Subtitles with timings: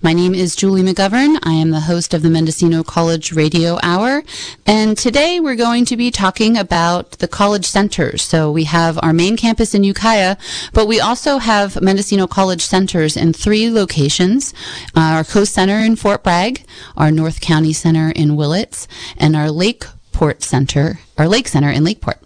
[0.00, 1.40] My name is Julie McGovern.
[1.42, 4.22] I am the host of the Mendocino College Radio Hour.
[4.64, 8.22] And today we're going to be talking about the college centers.
[8.22, 10.36] So we have our main campus in Ukiah,
[10.72, 14.54] but we also have Mendocino College centers in three locations.
[14.94, 16.64] Uh, our Coast Center in Fort Bragg,
[16.96, 18.86] our North County Center in Willits,
[19.16, 22.18] and our Lakeport Center, our Lake Center in Lakeport.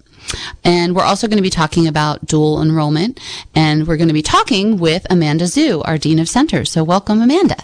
[0.65, 3.21] And we're also going to be talking about dual enrollment.
[3.55, 6.71] And we're going to be talking with Amanda Zhu, our Dean of Centers.
[6.71, 7.57] So welcome, Amanda.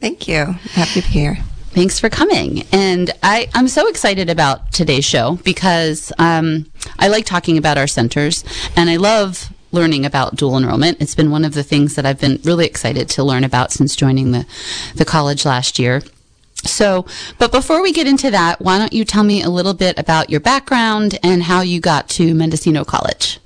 [0.00, 0.44] Thank you.
[0.72, 1.38] Happy to be here.
[1.70, 2.64] Thanks for coming.
[2.72, 6.66] And I, I'm so excited about today's show because um,
[6.98, 8.42] I like talking about our centers
[8.74, 11.00] and I love learning about dual enrollment.
[11.00, 13.94] It's been one of the things that I've been really excited to learn about since
[13.94, 14.46] joining the,
[14.94, 16.02] the college last year.
[16.64, 17.06] So,
[17.38, 20.28] but before we get into that, why don't you tell me a little bit about
[20.30, 23.38] your background and how you got to Mendocino College?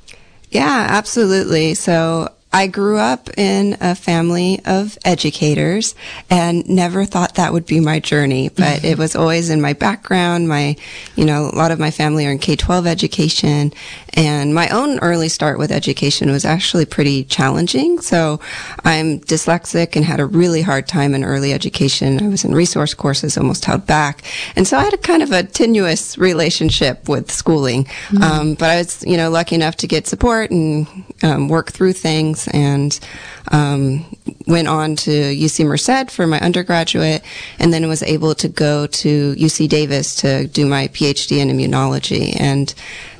[0.50, 1.74] Yeah, absolutely.
[1.74, 5.94] So I grew up in a family of educators
[6.28, 10.48] and never thought that would be my journey, but it was always in my background.
[10.48, 10.76] My,
[11.16, 13.72] you know, a lot of my family are in K-12 education
[14.14, 18.00] and my own early start with education was actually pretty challenging.
[18.00, 18.40] So
[18.84, 22.22] I'm dyslexic and had a really hard time in early education.
[22.22, 24.22] I was in resource courses, almost held back.
[24.56, 27.84] And so I had a kind of a tenuous relationship with schooling.
[27.84, 28.22] Mm-hmm.
[28.22, 30.86] Um, but I was, you know, lucky enough to get support and
[31.22, 32.98] um, work through things and
[33.50, 34.04] um,
[34.46, 37.22] went on to UC Merced for my undergraduate,
[37.58, 42.38] and then was able to go to UC Davis to do my PhD in immunology.
[42.40, 42.74] And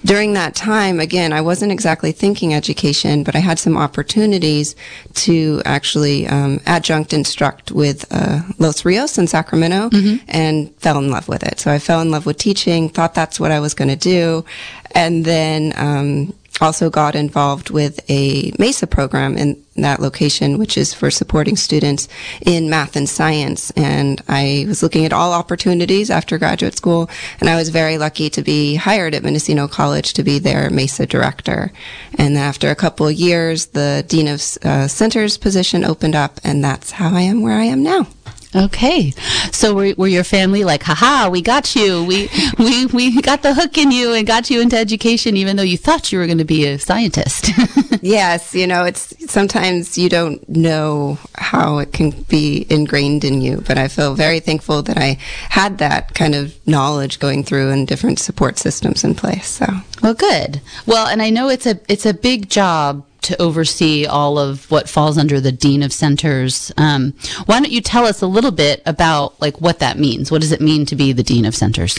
[0.05, 4.75] during that time, again, I wasn't exactly thinking education, but I had some opportunities
[5.15, 10.25] to actually um, adjunct instruct with uh, Los Rios in Sacramento mm-hmm.
[10.29, 11.61] and fell in love with it.
[11.61, 14.45] So I fell in love with teaching, thought that's what I was going to do.
[14.93, 20.93] And then um, also got involved with a MESA program in that location, which is
[20.93, 22.09] for supporting students
[22.43, 23.71] in math and science.
[23.71, 27.09] And I was looking at all opportunities after graduate school,
[27.41, 31.07] and I was very lucky to be hired at Mendocino College to be their MESA
[31.07, 31.73] director.
[32.19, 36.63] And after a couple of years, the Dean of uh, Centers position opened up, and
[36.63, 38.07] that's how I am where I am now.
[38.55, 39.13] Okay,
[39.51, 43.55] so were, were your family like, haha, we got you, we, we, we got the
[43.55, 46.37] hook in you and got you into education, even though you thought you were going
[46.37, 47.51] to be a scientist?
[48.03, 53.63] yes, you know, it's sometimes you don't know how it can be ingrained in you,
[53.67, 55.17] but I feel very thankful that I
[55.49, 59.47] had that kind of knowledge going through and different support systems in place.
[59.47, 59.67] So,
[60.03, 60.61] well, good.
[60.85, 64.89] Well, and I know it's a it's a big job to oversee all of what
[64.89, 66.73] falls under the dean of centers.
[66.77, 67.15] Um,
[67.47, 70.31] why don't you tell us a little bit about like what that means?
[70.31, 71.99] What does it mean to be the dean of centers?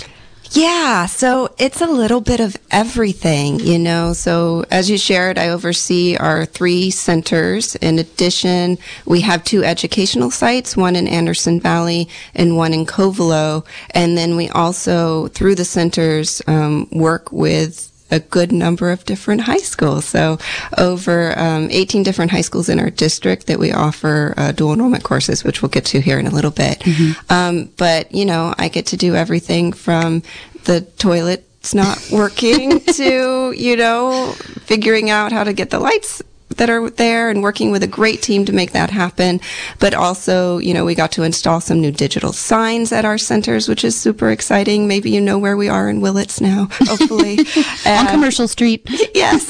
[0.54, 4.14] Yeah, so it's a little bit of everything, you know.
[4.14, 7.76] So as you shared, I oversee our three centers.
[7.78, 13.66] In addition, we have two educational sites, one in Anderson Valley and one in Covelo.
[13.92, 19.42] And then we also, through the centers, um, work with a good number of different
[19.42, 20.06] high schools.
[20.06, 20.38] So
[20.78, 25.04] over um, 18 different high schools in our district that we offer uh, dual enrollment
[25.04, 26.80] courses, which we'll get to here in a little bit.
[26.80, 27.34] Mm-hmm.
[27.34, 30.22] Um, but, you know, I get to do everything from
[30.66, 34.34] the toilet's not working to, you know,
[34.66, 36.22] figuring out how to get the lights
[36.58, 39.40] that are there and working with a great team to make that happen.
[39.80, 43.68] But also, you know, we got to install some new digital signs at our centers,
[43.68, 44.88] which is super exciting.
[44.88, 47.40] Maybe you know where we are in Willits now, hopefully.
[47.86, 48.88] On Commercial Street.
[49.14, 49.50] yes.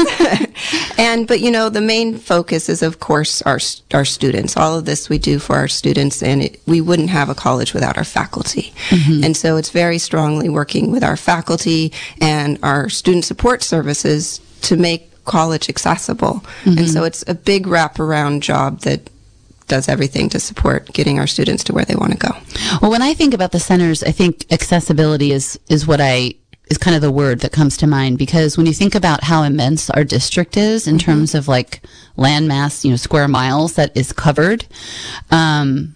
[0.98, 3.60] and, but you know, the main focus is, of course, our,
[3.94, 4.58] our students.
[4.58, 7.74] All of this we do for our students and it, we wouldn't have a college
[7.74, 8.74] without our faculty.
[8.90, 9.24] Mm-hmm.
[9.24, 14.78] And so it's very strongly working with our faculty and our student support services to
[14.78, 16.44] make college accessible.
[16.64, 16.78] Mm-hmm.
[16.80, 19.10] And so it's a big wraparound job that
[19.68, 22.30] does everything to support getting our students to where they want to go.
[22.82, 26.36] Well, when I think about the centers, I think accessibility is is what I
[26.70, 29.44] is kind of the word that comes to mind because when you think about how
[29.44, 31.06] immense our district is in mm-hmm.
[31.06, 31.82] terms of like
[32.16, 34.66] land mass, you know, square miles that is covered,
[35.32, 35.96] um,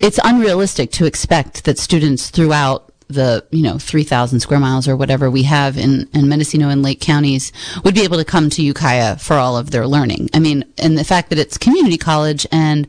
[0.00, 5.30] it's unrealistic to expect that students throughout the you know 3000 square miles or whatever
[5.30, 7.52] we have in, in Mendocino and Lake counties
[7.84, 10.28] would be able to come to Ukiah for all of their learning.
[10.34, 12.88] I mean, and the fact that it's community college and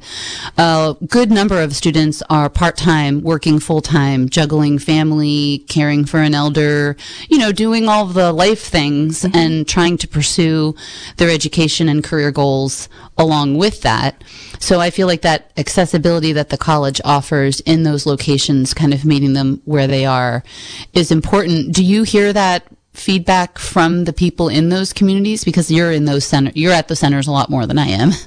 [0.58, 6.96] a good number of students are part-time, working full-time, juggling family, caring for an elder,
[7.30, 9.38] you know, doing all the life things mm-hmm.
[9.38, 10.76] and trying to pursue
[11.18, 14.24] their education and career goals along with that.
[14.60, 19.06] So I feel like that accessibility that the college offers in those locations, kind of
[19.06, 20.44] meeting them where they are,
[20.94, 21.74] is important.
[21.74, 22.68] Do you hear that
[22.98, 26.96] feedback from the people in those communities because you're in those center you're at the
[26.96, 28.12] centers a lot more than I am.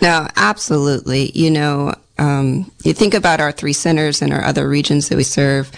[0.00, 1.30] No, absolutely.
[1.32, 5.22] You know, um, you think about our three centers and our other regions that we
[5.22, 5.70] serve,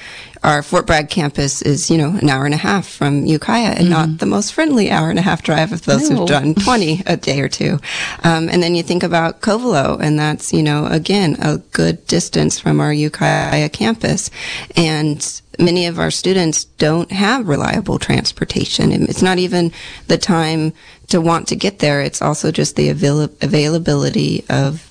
[0.45, 3.89] our Fort Bragg campus is, you know, an hour and a half from Ukiah and
[3.89, 3.91] mm-hmm.
[3.91, 6.19] not the most friendly hour and a half drive of those no.
[6.19, 7.81] who've done 20 a day or two.
[8.23, 12.61] Um, and then you think about Covelo, and that's, you know, again, a good distance
[12.61, 14.31] from our Ukiah campus.
[14.77, 18.93] And many of our students don't have reliable transportation.
[18.93, 19.73] It's not even
[20.09, 20.75] the time
[21.09, 22.03] to want to get there.
[22.03, 24.91] It's also just the avail- availability of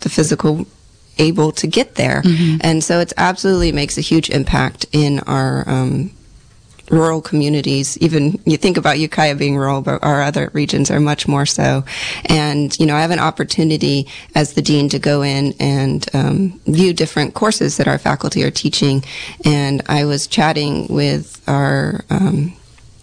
[0.00, 0.66] the physical
[1.18, 2.22] able to get there.
[2.22, 2.56] Mm-hmm.
[2.60, 6.10] And so it absolutely makes a huge impact in our um,
[6.90, 7.96] rural communities.
[7.98, 11.84] Even you think about Ukiah being rural, but our other regions are much more so.
[12.26, 16.60] And, you know, I have an opportunity as the dean to go in and um,
[16.66, 19.04] view different courses that our faculty are teaching.
[19.44, 22.54] And I was chatting with our um,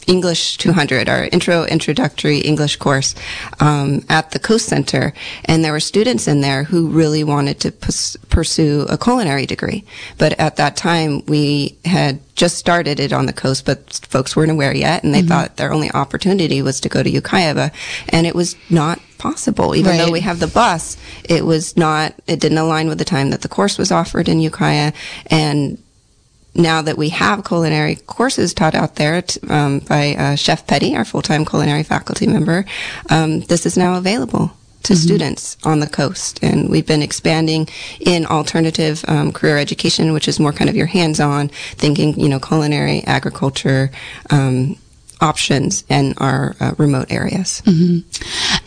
[0.10, 3.14] English 200, our intro introductory English course
[3.60, 5.14] um, at the Coast Center,
[5.46, 9.86] and there were students in there who really wanted to pus- pursue a culinary degree.
[10.18, 14.50] But at that time, we had just started it on the coast, but folks weren't
[14.50, 15.28] aware yet, and they mm-hmm.
[15.28, 17.70] thought their only opportunity was to go to Ukiah,
[18.10, 19.76] and it was not possible.
[19.76, 19.98] Even right.
[19.98, 22.16] though we have the bus, it was not.
[22.26, 24.92] It didn't align with the time that the course was offered in Ukiah,
[25.28, 25.78] and
[26.56, 31.06] now that we have culinary courses taught out there um, by uh, Chef Petty, our
[31.06, 32.66] full-time culinary faculty member,
[33.10, 34.52] um, this is now available
[34.84, 35.02] to mm-hmm.
[35.02, 36.40] students on the coast.
[36.44, 37.68] And we've been expanding
[38.00, 42.40] in alternative um, career education, which is more kind of your hands-on thinking, you know,
[42.40, 43.92] culinary, agriculture,
[44.30, 44.78] um,
[45.22, 47.62] options in our uh, remote areas.
[47.66, 48.00] Mm-hmm.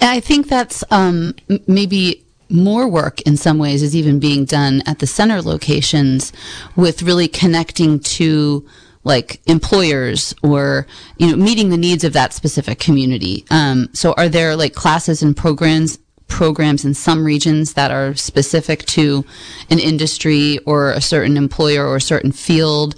[0.03, 1.35] I think that's um,
[1.67, 6.33] maybe more work in some ways is even being done at the center locations
[6.77, 8.67] with really connecting to
[9.05, 14.29] like employers or you know meeting the needs of that specific community um, so are
[14.29, 19.25] there like classes and programs programs in some regions that are specific to
[19.71, 22.95] an industry or a certain employer or a certain field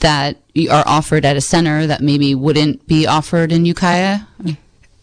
[0.00, 0.36] that
[0.68, 4.18] are offered at a center that maybe wouldn't be offered in Ukiah?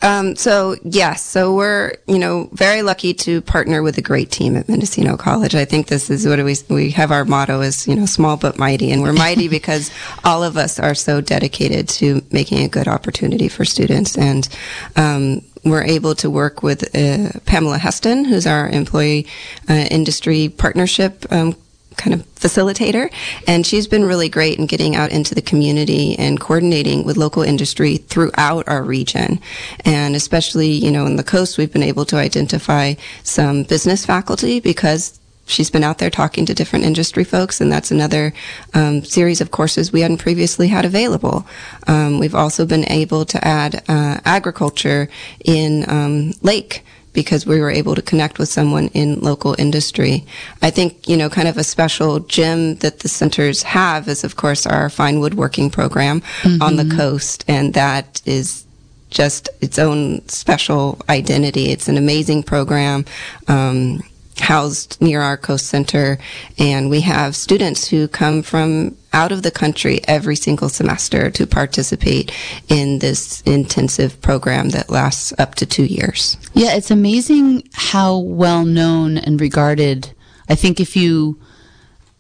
[0.02, 4.56] Um, so yes, so we're you know very lucky to partner with a great team
[4.56, 5.56] at Mendocino College.
[5.56, 8.58] I think this is what we we have our motto is you know small but
[8.58, 9.92] mighty, and we're mighty because
[10.24, 14.48] all of us are so dedicated to making a good opportunity for students, and
[14.96, 19.28] um, we're able to work with uh, Pamela Heston, who's our employee
[19.70, 21.56] uh, industry partnership um,
[22.00, 23.12] kind of facilitator.
[23.48, 27.44] And she's been really great in getting out into the community and coordinating with local
[27.44, 29.40] industry throughout our region.
[29.86, 34.60] And especially, you know, in the coast, we've been able to identify some business faculty
[34.60, 38.34] because she's been out there talking to different industry folks, and that's another
[38.74, 41.46] um, series of courses we hadn't previously had available.
[41.88, 45.10] Um, we've also been able to add uh, agriculture
[45.44, 50.26] in um, Lake because we were able to connect with someone in local industry.
[50.62, 54.36] I think, you know, kind of a special gem that the centers have is, of
[54.36, 56.62] course, our fine woodworking program mm-hmm.
[56.62, 57.46] on the coast.
[57.48, 58.66] And that is
[59.10, 61.72] just its own special identity.
[61.72, 63.06] It's an amazing program.
[63.48, 64.04] Um,
[64.40, 66.18] housed near our coast center
[66.58, 71.48] and we have students who come from out of the country every single semester to
[71.48, 72.32] participate
[72.68, 76.38] in this intensive program that lasts up to two years.
[76.54, 80.14] Yeah, it's amazing how well known and regarded.
[80.48, 81.40] I think if you,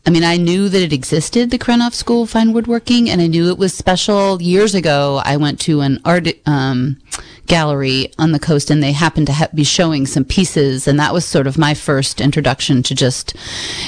[0.05, 3.27] I mean, I knew that it existed, the Krenov School of Fine Woodworking, and I
[3.27, 4.41] knew it was special.
[4.41, 6.97] Years ago, I went to an art, um,
[7.49, 11.11] gallery on the coast and they happened to ha- be showing some pieces and that
[11.11, 13.35] was sort of my first introduction to just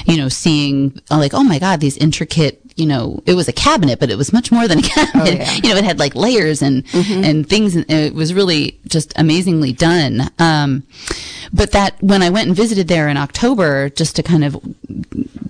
[0.07, 3.99] you know seeing like oh my god these intricate you know it was a cabinet
[3.99, 5.53] but it was much more than a cabinet oh, yeah.
[5.55, 7.23] you know it had like layers and mm-hmm.
[7.23, 10.83] and things and it was really just amazingly done um,
[11.53, 14.57] but that when i went and visited there in october just to kind of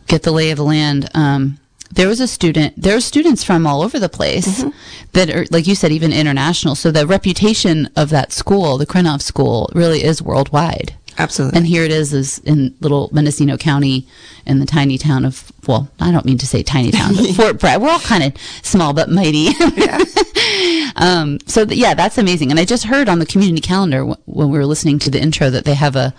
[0.08, 1.58] get the lay of the land um,
[1.92, 4.70] there was a student there are students from all over the place mm-hmm.
[5.13, 9.22] that are like you said even international so the reputation of that school the krenov
[9.22, 14.08] school really is worldwide absolutely and here it is is in little mendocino county
[14.46, 17.60] in the tiny town of well i don't mean to say tiny town but fort
[17.60, 20.00] bragg we're all kind of small but mighty yeah.
[20.96, 24.18] um, so th- yeah that's amazing and i just heard on the community calendar w-
[24.25, 26.13] when we were listening to the intro that they have a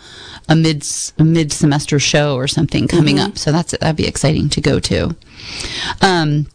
[0.49, 0.85] a mid
[1.19, 3.31] a mid semester show or something coming mm-hmm.
[3.31, 3.39] up.
[3.39, 5.17] So that's that'd be exciting to go to.
[6.01, 6.47] Um,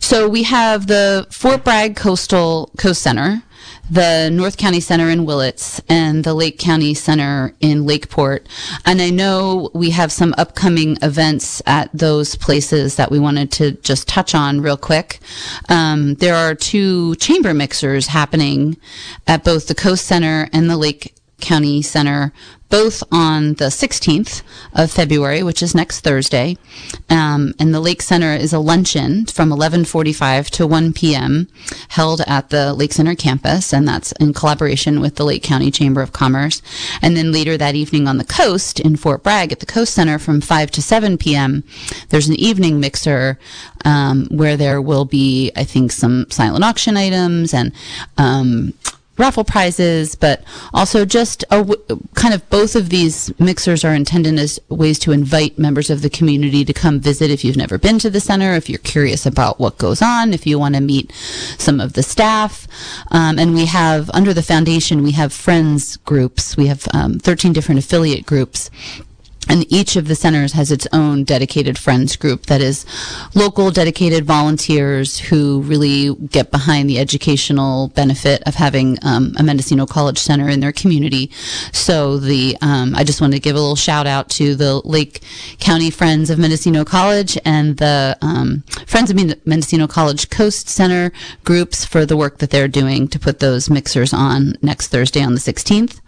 [0.00, 3.42] so we have the Fort Bragg Coastal Coast Center,
[3.90, 8.46] the North County Center in Willits, and the Lake County Center in Lakeport.
[8.84, 13.72] And I know we have some upcoming events at those places that we wanted to
[13.72, 15.20] just touch on real quick.
[15.68, 18.76] Um, there are two chamber mixers happening
[19.26, 22.32] at both the Coast Center and the Lake County Center
[22.68, 24.42] both on the 16th
[24.74, 26.56] of February, which is next Thursday.
[27.08, 31.48] Um, and the Lake Center is a luncheon from 11:45 to 1 p.m.
[31.88, 36.02] held at the Lake Center campus, and that's in collaboration with the Lake County Chamber
[36.02, 36.60] of Commerce.
[37.00, 40.18] And then later that evening on the coast in Fort Bragg at the Coast Center
[40.18, 41.64] from 5 to 7 p.m.
[42.10, 43.38] There's an evening mixer
[43.84, 47.72] um, where there will be, I think, some silent auction items and
[48.18, 48.74] um,
[49.18, 51.82] raffle prizes, but also just a w-
[52.14, 56.10] kind of both of these mixers are intended as ways to invite members of the
[56.10, 59.58] community to come visit if you've never been to the center, if you're curious about
[59.58, 61.12] what goes on, if you want to meet
[61.58, 62.66] some of the staff.
[63.10, 66.56] Um, and we have, under the foundation, we have friends groups.
[66.56, 68.70] We have um, 13 different affiliate groups
[69.48, 72.84] and each of the centers has its own dedicated friends group that is
[73.34, 79.86] local dedicated volunteers who really get behind the educational benefit of having um, a Mendocino
[79.86, 81.30] College Center in their community.
[81.72, 85.22] So the um, I just want to give a little shout out to the Lake
[85.58, 91.12] County Friends of Mendocino College and the um, Friends of Mendocino College Coast Center
[91.44, 95.34] groups for the work that they're doing to put those mixers on next Thursday on
[95.34, 96.00] the 16th.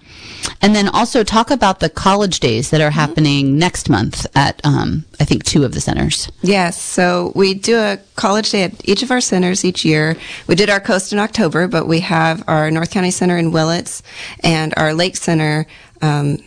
[0.62, 5.04] And then also talk about the college days that are happening next month at, um,
[5.18, 6.30] I think, two of the centers.
[6.42, 6.80] Yes.
[6.80, 10.16] So we do a college day at each of our centers each year.
[10.46, 14.02] We did our coast in October, but we have our North County Center in Willits
[14.42, 15.66] and our Lake Center.
[16.02, 16.38] Um,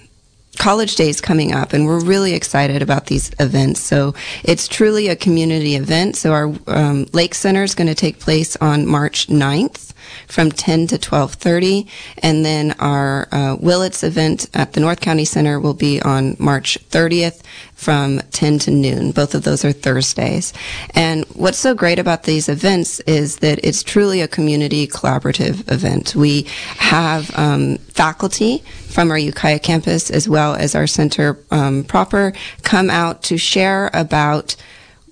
[0.58, 5.16] college days coming up and we're really excited about these events so it's truly a
[5.16, 9.93] community event so our um, lake center is going to take place on march 9th
[10.28, 11.88] from 10 to 12:30,
[12.20, 16.78] and then our uh, Willits event at the North County Center will be on March
[16.90, 17.42] 30th
[17.84, 19.12] from 10 to noon.
[19.12, 20.54] Both of those are Thursdays.
[20.96, 26.16] And what's so great about these events is that it's truly a community collaborative event.
[26.16, 26.44] We
[26.78, 32.90] have um, faculty from our Ukiah campus as well as our center um, proper come
[32.90, 34.56] out to share about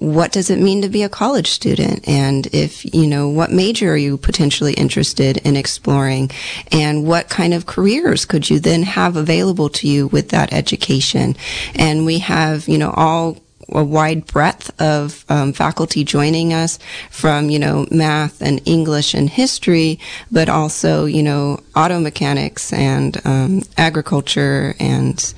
[0.01, 2.07] what does it mean to be a college student?
[2.07, 6.31] And if, you know, what major are you potentially interested in exploring?
[6.71, 11.35] And what kind of careers could you then have available to you with that education?
[11.75, 13.37] And we have, you know, all
[13.69, 16.79] a wide breadth of um, faculty joining us
[17.11, 19.99] from, you know, math and English and history,
[20.31, 25.35] but also, you know, auto mechanics and um, agriculture and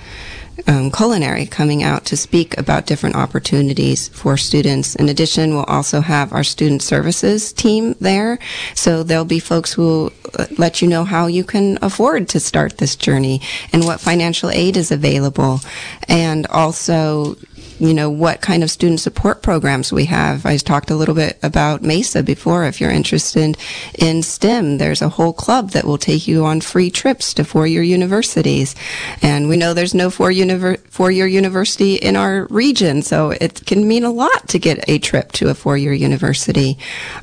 [0.68, 4.96] um, culinary coming out to speak about different opportunities for students.
[4.96, 8.40] In addition, we'll also have our student services team there.
[8.76, 12.40] So there'll be folks who will uh, let you know how you can afford to
[12.40, 13.42] start this journey
[13.72, 15.60] and what financial aid is available.
[16.08, 17.36] And also,
[17.84, 20.46] you know, what kind of student support programs we have.
[20.46, 22.64] I talked a little bit about Mesa before.
[22.64, 23.58] If you're interested
[24.00, 27.84] in STEM, there's a whole club that will take you on free trips to four-year
[27.84, 28.74] universities.
[29.22, 34.06] And we know there's no four-year four-year university in our region, so it can mean
[34.06, 36.78] a lot to get a trip to a four-year university.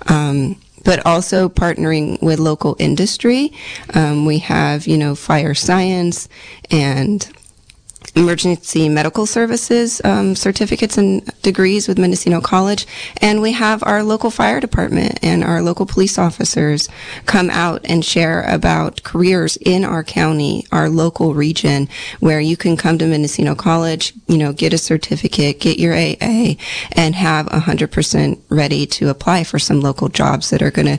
[0.09, 3.53] Um, but also partnering with local industry.
[3.95, 6.29] Um, we have, you know, fire science
[6.71, 7.31] and
[8.15, 12.87] emergency medical services um, certificates and degrees with Mendocino College,
[13.21, 16.89] and we have our local fire department and our local police officers
[17.27, 21.89] come out and share about careers in our county, our local region,
[22.21, 26.55] where you can come to Mendocino College, you know, get a certificate, get your AA,
[26.93, 30.99] and have 100% ready to apply for some local jobs that are going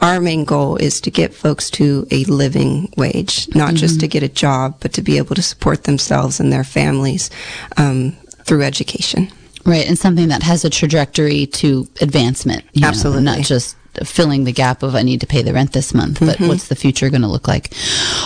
[0.00, 3.76] our main goal is to get folks to a living wage, not mm-hmm.
[3.76, 7.30] just to get a job, but to be able to support themselves and their families
[7.76, 8.12] um,
[8.44, 9.30] through education.
[9.66, 12.64] Right, and something that has a trajectory to advancement.
[12.82, 13.24] Absolutely.
[13.24, 16.20] Know, not just filling the gap of I need to pay the rent this month,
[16.20, 16.48] but mm-hmm.
[16.48, 17.72] what's the future going to look like?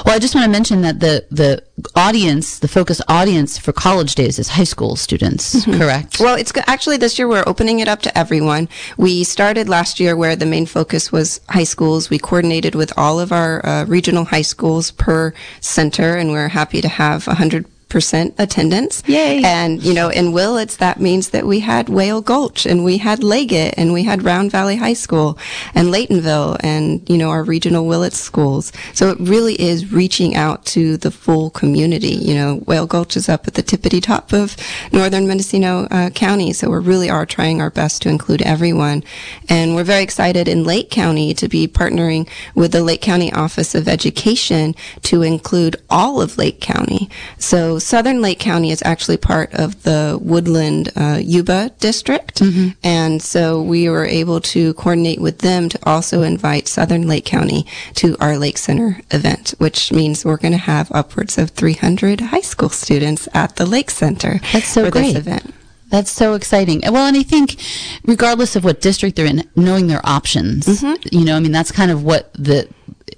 [0.05, 1.63] Well, I just want to mention that the the
[1.97, 5.79] audience, the focus audience for college days is high school students, mm-hmm.
[5.79, 6.21] correct?
[6.21, 8.69] Well, it's actually this year we're opening it up to everyone.
[8.97, 12.11] We started last year where the main focus was high schools.
[12.11, 16.81] We coordinated with all of our uh, regional high schools per center, and we're happy
[16.81, 19.05] to have 100 percent attendance.
[19.07, 19.41] Yay!
[19.45, 23.23] And you know, in Willits, that means that we had Whale Gulch, and we had
[23.23, 25.39] Leggett, and we had Round Valley High School,
[25.77, 28.73] and Laytonville, and you know, our regional Willits schools.
[28.95, 32.17] So it really is reaching out to the full community.
[32.17, 34.57] You know, Whale Gulch is up at the tippity top of
[34.93, 39.05] northern Mendocino uh, County, so we really are trying our best to include everyone.
[39.49, 43.77] And we're very excited in Lake County to be partnering with the Lake County Office
[43.77, 47.09] of Education to include all of Lake County.
[47.39, 52.41] So Southern Lake County is actually part of the Woodland uh, Yuba district.
[52.83, 57.67] And so we were able to coordinate with them to also invite Southern Lake County
[57.97, 62.41] to our Lake Center event, which means we're going to have upwards of 300 high
[62.41, 65.13] school students at the Lake Center That's so for great.
[65.13, 65.55] this event.
[65.91, 66.81] That's so exciting.
[66.83, 67.57] Well, and I think,
[68.05, 71.91] regardless of what district they're in, knowing their options, you know, I mean, that's kind
[71.91, 72.69] of what the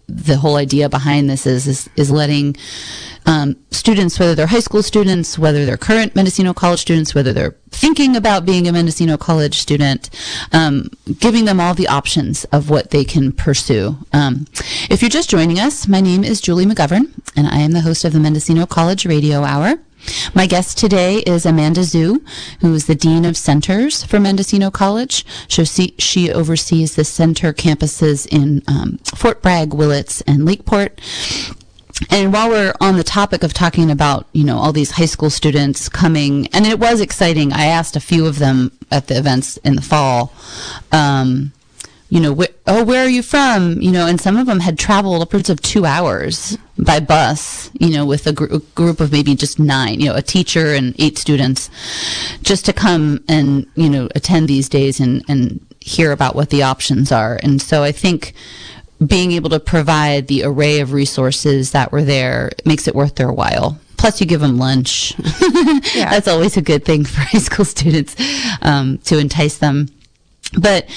[0.06, 2.56] the whole idea behind this is is is letting
[3.26, 7.56] um, students, whether they're high school students, whether they're current Mendocino College students, whether they're
[7.70, 10.10] thinking about being a Mendocino College student,
[10.52, 10.88] um,
[11.18, 13.98] giving them all the options of what they can pursue.
[14.12, 14.46] Um,
[14.88, 18.04] if you're just joining us, my name is Julie McGovern, and I am the host
[18.04, 19.74] of the Mendocino College Radio Hour.
[20.34, 22.26] My guest today is Amanda Zhu,
[22.60, 25.24] who is the Dean of Centers for Mendocino College.
[25.48, 31.00] She, she oversees the center campuses in um, Fort Bragg, Willits, and Lakeport.
[32.10, 35.30] And while we're on the topic of talking about, you know, all these high school
[35.30, 37.52] students coming, and it was exciting.
[37.52, 40.32] I asked a few of them at the events in the fall,
[40.92, 41.52] um,
[42.08, 43.80] you know, wh- oh, where are you from?
[43.80, 47.90] You know, and some of them had traveled upwards of two hours by bus, you
[47.90, 51.18] know, with a, gr- group of maybe just nine, you know, a teacher and eight
[51.18, 51.68] students,
[52.42, 56.62] just to come and, you know, attend these days and, and hear about what the
[56.62, 57.38] options are.
[57.42, 58.34] And so I think
[59.04, 63.32] being able to provide the array of resources that were there makes it worth their
[63.32, 63.78] while.
[63.96, 65.14] Plus, you give them lunch.
[65.94, 66.10] Yeah.
[66.10, 68.14] That's always a good thing for high school students
[68.60, 69.88] um, to entice them.
[70.58, 70.88] But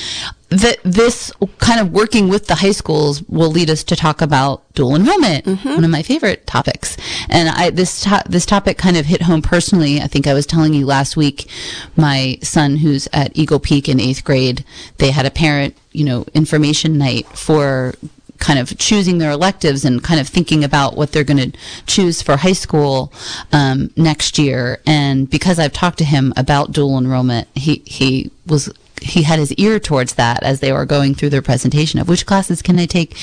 [0.50, 4.64] that this kind of working with the high schools will lead us to talk about
[4.74, 6.98] dual enrollment, one of my favorite topics.
[7.30, 10.02] And I this to- this topic kind of hit home personally.
[10.02, 11.48] I think I was telling you last week,
[11.96, 14.66] my son who's at Eagle Peak in eighth grade,
[14.98, 17.94] they had a parent, you know, information night for
[18.40, 22.22] kind of choosing their electives and kind of thinking about what they're going to choose
[22.22, 23.12] for high school
[23.52, 24.80] um, next year.
[24.88, 29.54] And because I've talked to him about dual enrollment, he he was he had his
[29.54, 32.86] ear towards that as they were going through their presentation of which classes can I
[32.86, 33.16] take.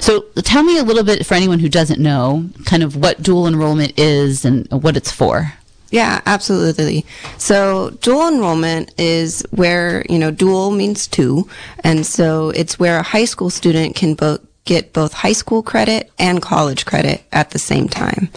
[0.00, 3.46] So tell me a little bit for anyone who doesn't know, kind of what dual
[3.46, 5.52] enrollment is and what it's for.
[5.90, 7.06] Yeah, absolutely.
[7.38, 11.48] So dual enrollment is where, you know, dual means two.
[11.84, 16.12] And so it's where a high school student can both get both high school credit
[16.18, 18.28] and college credit at the same time.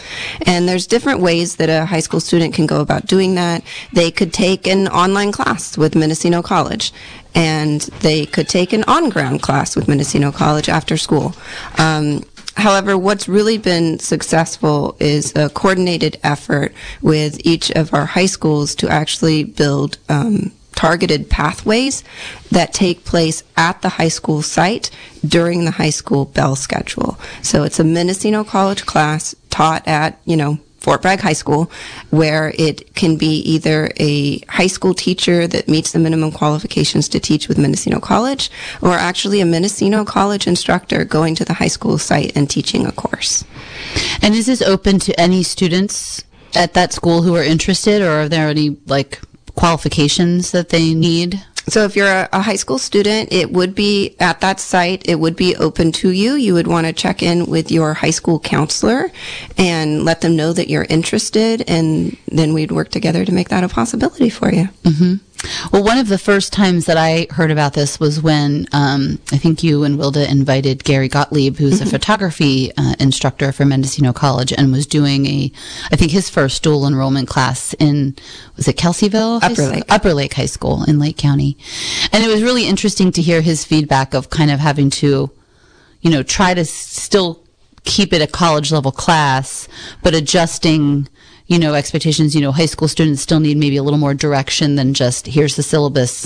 [0.46, 3.63] And there's different ways that a high school student can go about doing that.
[3.92, 6.94] They could take an online class with Mendocino College
[7.36, 11.36] and they could take an on-ground class with Mendocino College after school.
[11.78, 12.24] Um,
[12.56, 18.76] However, what's really been successful is a coordinated effort with each of our high schools
[18.76, 22.03] to actually build um, targeted pathways
[22.51, 24.89] that take place at the high school site
[25.27, 27.19] during the high school bell schedule.
[27.41, 31.69] So it's a Mendocino College class taught at, you know, Fort Bragg High School,
[32.10, 37.19] where it can be either a high school teacher that meets the minimum qualifications to
[37.19, 38.49] teach with Mendocino College,
[38.82, 42.93] or actually a Mendocino College instructor going to the high school site and teaching a
[42.93, 43.43] course.
[44.21, 46.23] And is this open to any students
[46.55, 49.19] at that school who are interested, or are there any like
[49.60, 51.43] qualifications that they need?
[51.67, 55.19] So if you're a, a high school student, it would be at that site, it
[55.19, 56.34] would be open to you.
[56.34, 59.12] You would want to check in with your high school counselor
[59.58, 63.63] and let them know that you're interested, and then we'd work together to make that
[63.63, 64.69] a possibility for you.
[64.84, 65.15] Mm-hmm.
[65.71, 69.38] Well, one of the first times that I heard about this was when um, I
[69.38, 74.52] think you and Wilda invited Gary Gottlieb, who's a photography uh, instructor for Mendocino College,
[74.52, 75.52] and was doing a,
[75.91, 78.15] I think his first dual enrollment class in
[78.58, 79.84] was it Kelseyville, Upper Lake.
[79.89, 81.58] Upper Lake High School in Lake County,
[82.12, 85.32] and it was really interesting to hear his feedback of kind of having to,
[86.02, 87.43] you know, try to s- still
[87.86, 89.67] keep it a college level class,
[90.04, 91.08] but adjusting,
[91.50, 92.34] you know, expectations.
[92.34, 95.58] You know, high school students still need maybe a little more direction than just here's
[95.58, 96.26] the syllabus,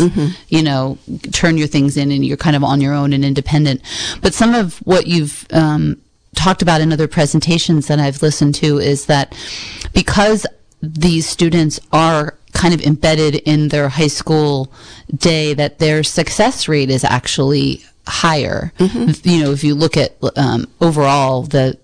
[0.50, 1.00] you know,
[1.32, 3.82] turn your things in and you're kind of on your own and independent.
[4.22, 5.98] But some of what you've, um,
[6.36, 9.36] talked about in other presentations that I've listened to is that
[9.94, 10.46] because
[10.82, 14.72] these students are kind of embedded in their high school
[15.16, 18.74] day that their success rate is actually higher.
[19.24, 21.78] You know, if you look at um, overall the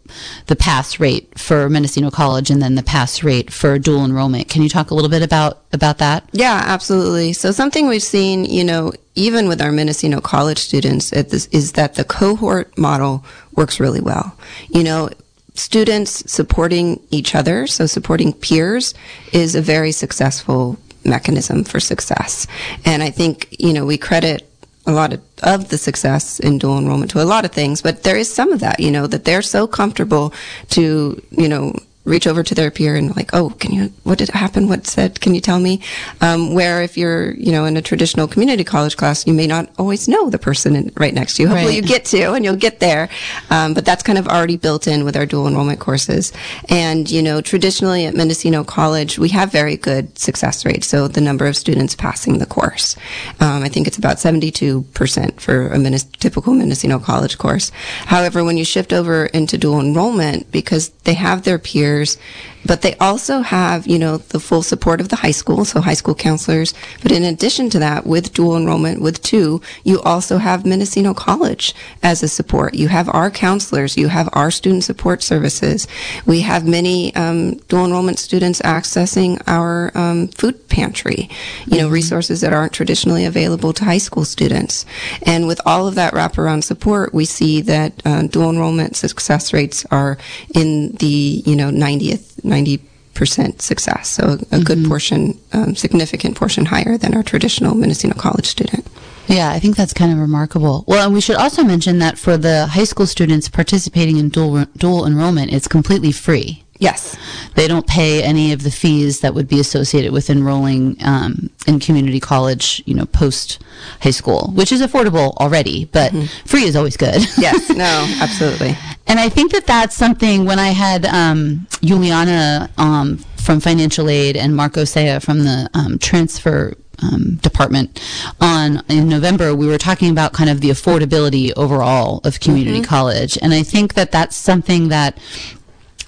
[0.48, 4.50] the pass rate for Mendocino College and then the pass rate for dual enrollment.
[4.50, 6.28] Can you talk a little bit about about that?
[6.32, 7.34] Yeah, absolutely.
[7.34, 11.74] So something we've seen, you know, even with our Mendocino College students at this, is
[11.74, 13.24] that the cohort model
[13.56, 14.36] works really well.
[14.70, 15.10] You know,
[15.54, 18.94] students supporting each other, so supporting peers,
[19.32, 22.48] is a very successful mechanism for success.
[22.86, 24.50] And I think, you know, we credit
[24.86, 28.04] a lot of, of the success in dual enrollment to a lot of things, but
[28.04, 30.34] there is some of that, you know, that they're so comfortable
[30.70, 31.74] to, you know,
[32.06, 34.68] reach over to their peer and like, oh, can you, what did happen?
[34.68, 35.20] What's that?
[35.20, 35.82] Can you tell me?
[36.22, 39.70] Um, where if you're, you know, in a traditional community college class, you may not
[39.78, 41.50] always know the person in, right next to you.
[41.50, 41.76] Hopefully Right.
[41.76, 43.10] you get to and you'll get there.
[43.52, 46.32] Um, but that's kind of already built in with our dual enrollment courses.
[46.70, 50.88] And, you know, traditionally at Mendocino College, we have very good success rates.
[50.88, 52.96] So the number of students passing the course,
[53.40, 57.72] um, I think it's about 72% for a typical Mendocino College course.
[58.06, 62.18] However, when you shift over into dual enrollment, because they have their peers, years
[62.66, 65.94] but they also have, you know, the full support of the high school, so high
[65.94, 66.74] school counselors.
[67.02, 71.74] But in addition to that, with dual enrollment with two, you also have Mendocino College
[72.04, 72.74] as a support.
[72.74, 75.88] You have our counselors, you have our student support services.
[76.26, 81.30] We have many um, dual enrollment students accessing our um, food pantry,
[81.66, 84.86] you know, resources that aren't traditionally available to high school students.
[85.24, 89.86] And with all of that wraparound support, we see that uh, dual enrollment success rates
[89.92, 90.18] are
[90.54, 94.10] in the, you know, 90th, 90% success.
[94.10, 98.86] So a, a good portion, um, significant portion higher than our traditional Mendocino College student.
[99.28, 100.84] Yeah, I think that's kind of remarkable.
[100.88, 104.66] Well, and we should also mention that for the high school students participating in dual
[104.78, 106.64] dual enrollment, it's completely free.
[106.80, 107.16] Yes.
[107.56, 111.80] They don't pay any of the fees that would be associated with enrolling um, in
[111.80, 113.60] community college, you know, post
[114.02, 116.12] high school, which is affordable already, but
[116.46, 117.22] free is always good.
[117.38, 117.70] Yes.
[117.70, 118.76] No, absolutely.
[119.08, 124.36] And I think that that's something when I had um, Juliana um, from financial aid
[124.36, 128.02] and Marco Sea from the um, transfer um, department
[128.42, 133.38] on in November, we were talking about kind of the affordability overall of community college.
[133.42, 135.18] And I think that that's something that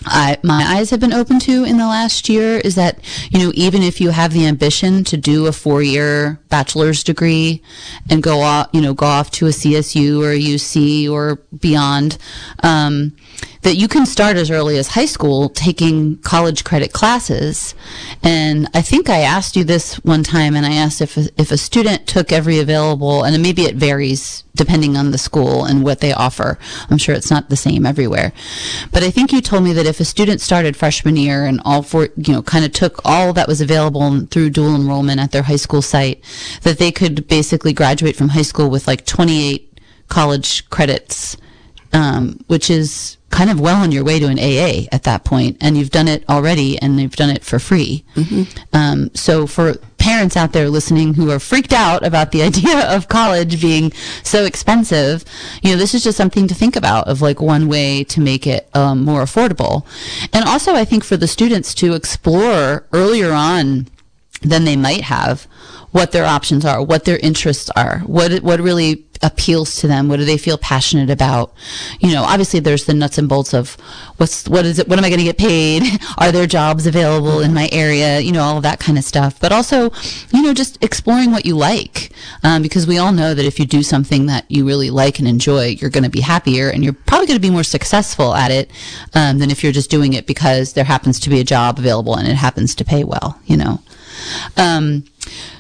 [0.06, 3.52] I, my eyes have been open to in the last year is that, you know,
[3.54, 7.62] even if you have the ambition to do a four year bachelor's degree
[8.10, 12.18] and go off, you know, go off to a CSU or a UC or beyond,
[12.64, 13.16] um,
[13.62, 17.76] that you can start as early as high school taking college credit classes.
[18.24, 21.52] And I think I asked you this one time and I asked if, a, if
[21.52, 26.00] a student took every available, and maybe it varies depending on the school and what
[26.00, 26.58] they offer.
[26.90, 28.34] I'm sure it's not the same everywhere.
[28.92, 31.84] But I think you told me that if a student started freshman year and all
[31.84, 35.44] four, you know, kind of took all that was available through dual enrollment at their
[35.44, 36.24] high school site,
[36.64, 41.38] that they could basically graduate from high school with like 28 college credits,
[41.94, 45.58] um, which is kind of well on your way to an AA at that point,
[45.62, 48.04] and you've done it already, and you've done it for free.
[48.74, 53.08] Um, so for parents out there listening who are freaked out about the idea of
[53.08, 53.92] college being
[54.24, 55.24] so expensive,
[55.62, 58.46] you know, this is just something to think about of like one way to make
[58.46, 59.86] it um, more affordable,
[60.34, 63.88] and also I think for the students to explore earlier on
[64.42, 65.48] than they might have
[65.92, 70.18] what their options are, what their interests are, what what really appeals to them, what
[70.18, 71.54] do they feel passionate about.
[72.00, 73.76] You know, obviously there's the nuts and bolts of
[74.18, 75.84] what's what is it, what am I going to get paid?
[76.18, 78.20] Are there jobs available in my area?
[78.20, 79.40] You know, all of that kind of stuff.
[79.40, 79.92] But also,
[80.32, 82.12] you know, just exploring what you like,
[82.44, 85.28] um, because we all know that if you do something that you really like and
[85.28, 88.52] enjoy, you're going to be happier and you're probably going to be more successful at
[88.52, 88.72] it
[89.14, 92.16] um, than if you're just doing it because there happens to be a job available
[92.16, 93.40] and it happens to pay well.
[93.46, 93.82] You know.
[94.58, 95.04] Um,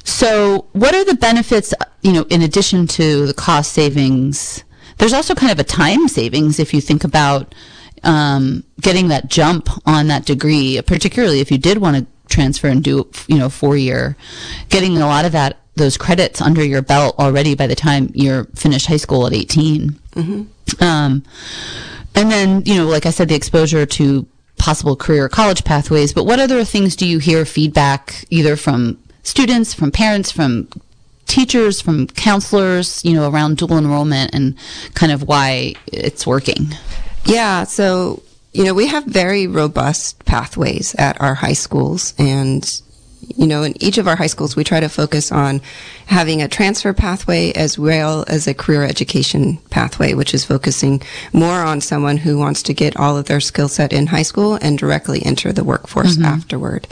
[0.03, 4.63] so, what are the benefits, you know, in addition to the cost savings?
[4.97, 7.53] There's also kind of a time savings if you think about
[8.03, 12.83] um, getting that jump on that degree, particularly if you did want to transfer and
[12.83, 14.15] do, you know, four year,
[14.69, 18.43] getting a lot of that those credits under your belt already by the time you're
[18.55, 19.97] finished high school at 18.
[20.81, 21.23] Um,
[22.13, 26.13] and then, you know, like I said, the exposure to possible career college pathways.
[26.13, 30.67] But what other things do you hear feedback either from students, from parents, from
[31.27, 34.55] teachers, from counselors, you know, around dual enrollment and
[34.93, 36.67] kind of why it's working?
[37.25, 38.21] Yeah, so
[38.53, 42.81] you know we have very robust pathways at our high schools, and
[43.35, 45.61] you know in each of our high schools we try to focus on
[46.11, 51.61] having a transfer pathway as well as a career education pathway, which is focusing more
[51.61, 54.77] on someone who wants to get all of their skill set in high school and
[54.77, 56.25] directly enter the workforce mm-hmm.
[56.25, 56.87] afterward.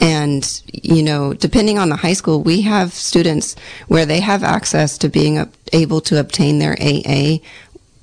[0.00, 3.56] And you know, depending on the high school, we have students
[3.88, 7.38] where they have access to being able to obtain their AA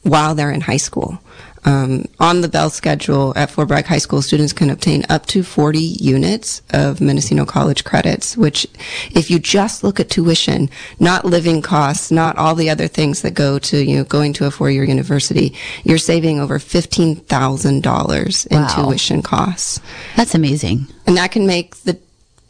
[0.02, 1.20] while they're in high school.
[1.66, 5.44] Um, on the Bell schedule at Fort Bragg High School, students can obtain up to
[5.44, 8.68] 40 units of Mendocino College credits, which,
[9.12, 13.34] if you just look at tuition, not living costs, not all the other things that
[13.34, 18.68] go to you know, going to a four-year university, you're saving over $15,000 in Wow.
[18.68, 19.82] tuition costs.
[20.16, 20.88] That's amazing.
[21.08, 21.98] And that can make the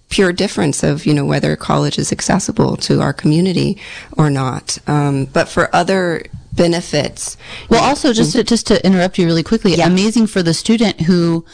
[0.10, 3.78] pure difference of, you know, whether college is accessible to our community
[4.18, 4.78] or not.
[4.88, 6.26] Um, but for other
[6.56, 7.38] benefits,
[7.70, 9.88] Well, also just to, just to interrupt you really quickly, Yeah.
[9.88, 11.46] amazing for the student who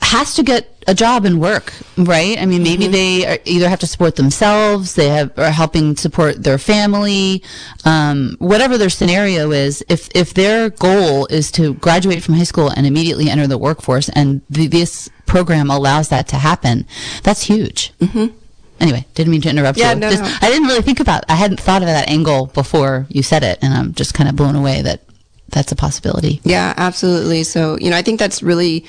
[0.00, 2.38] has to get a job and work, right?
[2.40, 2.92] I mean, maybe Mm-hmm.
[2.92, 7.42] they are, either have to support themselves, they have are helping support their family,
[7.84, 9.84] um, whatever their scenario is.
[9.88, 14.08] If if their goal is to graduate from high school and immediately enter the workforce,
[14.10, 16.86] and th- this program allows that to happen,
[17.22, 17.92] that's huge.
[18.00, 18.28] Mm-hmm.
[18.80, 19.98] Anyway, didn't mean to interrupt Yeah, you.
[20.00, 20.32] no, Just- no.
[20.40, 21.24] I didn't really think about.
[21.28, 24.36] I hadn't thought of that angle before you said it, and I'm just kind of
[24.36, 25.00] blown away that
[25.50, 26.40] that's a possibility.
[26.44, 27.42] Yeah, absolutely.
[27.44, 28.84] So, you know, I think that's really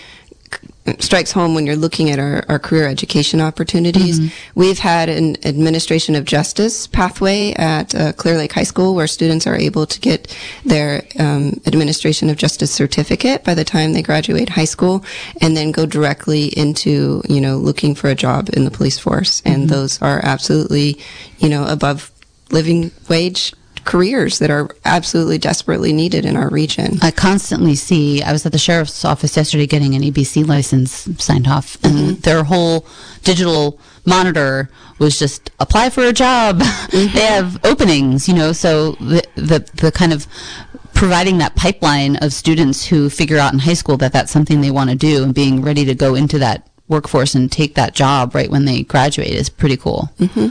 [0.99, 4.34] strikes home when you're looking at our, our career education opportunities.
[4.56, 9.47] We've had an administration of justice pathway at uh, Clear Lake High School where students
[9.47, 14.49] are able to get their um, administration of justice certificate by the time they graduate
[14.49, 15.04] high school
[15.41, 19.41] and then go directly into, you know, looking for a job in the police force.
[19.45, 20.99] And those are absolutely,
[21.39, 22.12] you know, above
[22.52, 23.54] living wage
[23.86, 26.98] careers that are absolutely desperately needed in our region.
[27.02, 28.22] I constantly see.
[28.22, 32.22] I was at the sheriff's office yesterday getting an ABC license signed off, and mm-hmm.
[32.22, 32.88] their whole
[33.24, 36.62] digital monitor was just apply for a job.
[36.89, 37.13] Mm-hmm.
[37.13, 38.52] they have openings, you know.
[38.52, 40.26] So the, the the kind of
[40.96, 44.72] providing that pipeline of students who figure out in high school that that's something they
[44.72, 48.34] want to do and being ready to go into that workforce and take that job
[48.34, 50.10] right when they graduate is pretty cool.
[50.20, 50.48] Mm-hmm.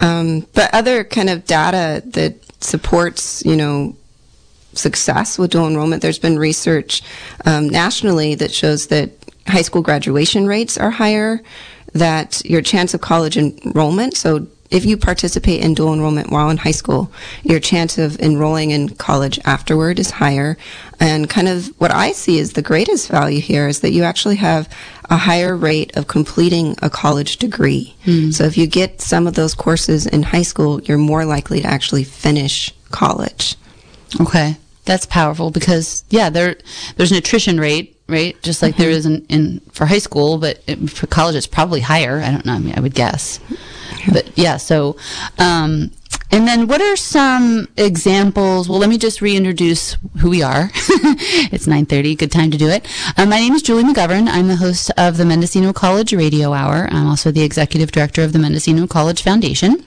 [0.00, 3.96] Um, but other kind of data that supports, you know,
[4.74, 7.02] success with dual enrollment, there's been research
[7.44, 9.10] um, nationally that shows that
[9.46, 11.40] high school graduation rates are higher,
[11.94, 16.58] that your chance of college enrollment, so if you participate in dual enrollment while in
[16.58, 17.10] high school,
[17.42, 20.58] your chance of enrolling in college afterward is higher.
[21.00, 24.36] And kind of what I see is the greatest value here is that you actually
[24.36, 24.68] have
[25.08, 27.94] a higher rate of completing a college degree.
[28.32, 31.68] So if you get some of those courses in high school, you're more likely to
[31.68, 33.54] actually finish college.
[34.20, 36.56] Okay, that's powerful because yeah, there
[36.96, 38.40] there's an attrition rate, right?
[38.42, 41.80] Just like there is in, in for high school, but it, for college it's probably
[41.80, 42.20] higher.
[42.20, 42.54] I don't know.
[42.54, 43.38] I mean, I would guess,
[44.12, 44.56] but yeah.
[44.56, 44.96] So,
[45.38, 45.90] um,
[46.30, 48.68] and then what are some examples?
[48.68, 50.70] Well, let me just reintroduce who we are.
[51.50, 52.14] it's nine thirty.
[52.14, 52.86] Good time to do it.
[53.16, 54.28] Uh, my name is Julie McGovern.
[54.28, 56.88] I'm the host of the Mendocino College Radio Hour.
[56.90, 59.84] I'm also the executive director of the Mendocino College Foundation.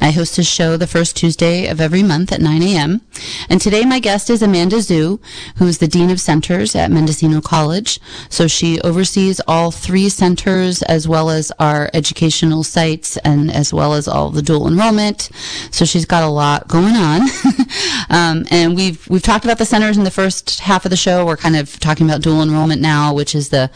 [0.00, 3.00] I host a show the first Tuesday of every month at 9 a.m.
[3.48, 5.20] And today my guest is Amanda Zhu,
[5.56, 8.00] who is the Dean of Centers at Mendocino College.
[8.28, 13.94] So she oversees all three centers as well as our educational sites and as well
[13.94, 15.30] as all the dual enrollment.
[15.70, 17.22] So she's got a lot going on.
[18.10, 21.24] um, and we've, we've talked about the centers in the first half of the show.
[21.24, 23.70] We're kind of talking about dual enrollment now, which is the,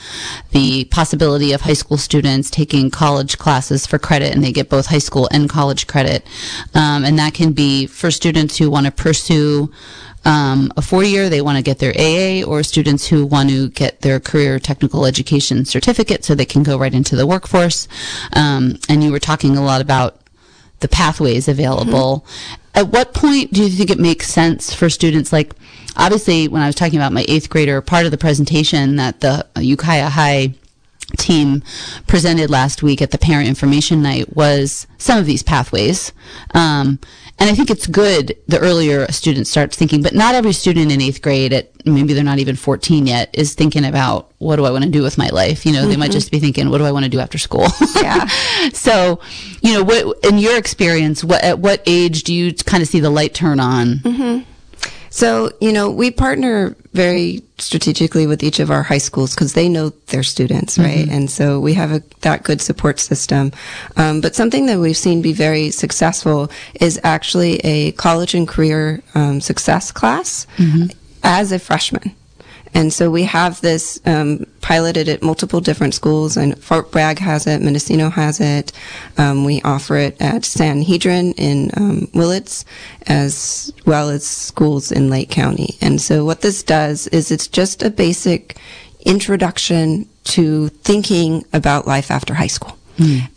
[0.50, 4.86] the possibility of high school students taking college classes for credit and they get both
[4.86, 6.26] high school and college credit.
[6.74, 9.70] Um, and that can be for students who want to pursue
[10.24, 13.68] um, a four year, they want to get their AA, or students who want to
[13.70, 17.88] get their career technical education certificate so they can go right into the workforce.
[18.34, 20.20] Um, and you were talking a lot about
[20.80, 22.26] the pathways available.
[22.74, 25.52] At what point do you think it makes sense for students like
[25.96, 29.46] obviously when I was talking about my eighth grader part of the presentation that the
[29.56, 30.54] Ukiah High
[31.16, 31.62] team
[32.06, 36.12] presented last week at the parent information night was some of these pathways.
[36.54, 36.98] Um,
[37.40, 40.90] and I think it's good the earlier a student starts thinking, but not every student
[40.90, 44.64] in eighth grade at maybe they're not even 14 yet is thinking about what do
[44.64, 45.64] I want to do with my life?
[45.64, 47.66] You know, they might just be thinking, what do I want to do after school?
[47.96, 48.26] Yeah.
[48.72, 49.20] so,
[49.62, 53.00] you know, what, in your experience, what, at what age do you kind of see
[53.00, 54.00] the light turn on?
[55.10, 59.68] So, you know, we partner very strategically with each of our high schools because they
[59.68, 61.06] know their students, right?
[61.16, 63.52] And so we have a, that good support system.
[63.96, 69.00] Um, but something that we've seen be very successful is actually a college and career
[69.14, 70.46] um, success class
[71.22, 72.14] as a freshman.
[72.74, 77.46] And so we have this um, piloted at multiple different schools, and Fort Bragg has
[77.46, 78.72] it, Mendocino has it.
[79.16, 82.64] Um, we offer it at Sanhedrin in um, Willits,
[83.06, 85.76] as well as schools in Lake County.
[85.80, 88.56] And so what this does is it's just a basic
[89.04, 92.76] introduction to thinking about life after high school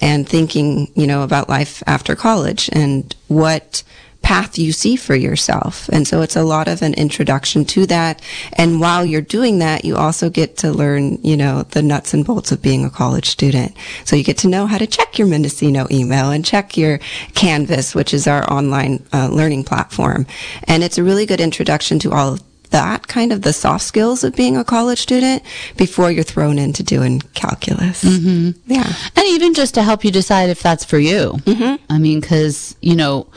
[0.02, 3.84] and thinking, you know, about life after college and what
[4.22, 5.90] path you see for yourself.
[5.90, 8.22] And so it's a lot of an introduction to that.
[8.54, 12.26] And while you're doing that, you also get to learn, you know, the nuts and
[12.26, 13.76] bolts of being a college student.
[14.06, 17.00] So you get to know how to check your Mendocino email and check your
[17.34, 20.28] Canvas, which is our online uh, learning platform.
[20.66, 24.24] And it's a really good introduction to all of that kind of the soft skills
[24.24, 25.44] of being a college student
[25.76, 28.04] before you're thrown into doing calculus.
[28.04, 28.52] Mm-hmm.
[28.72, 28.94] Yeah.
[29.16, 31.34] And even just to help you decide if that's for you.
[31.44, 31.84] Mm-hmm.
[31.90, 33.28] I mean, because, you know,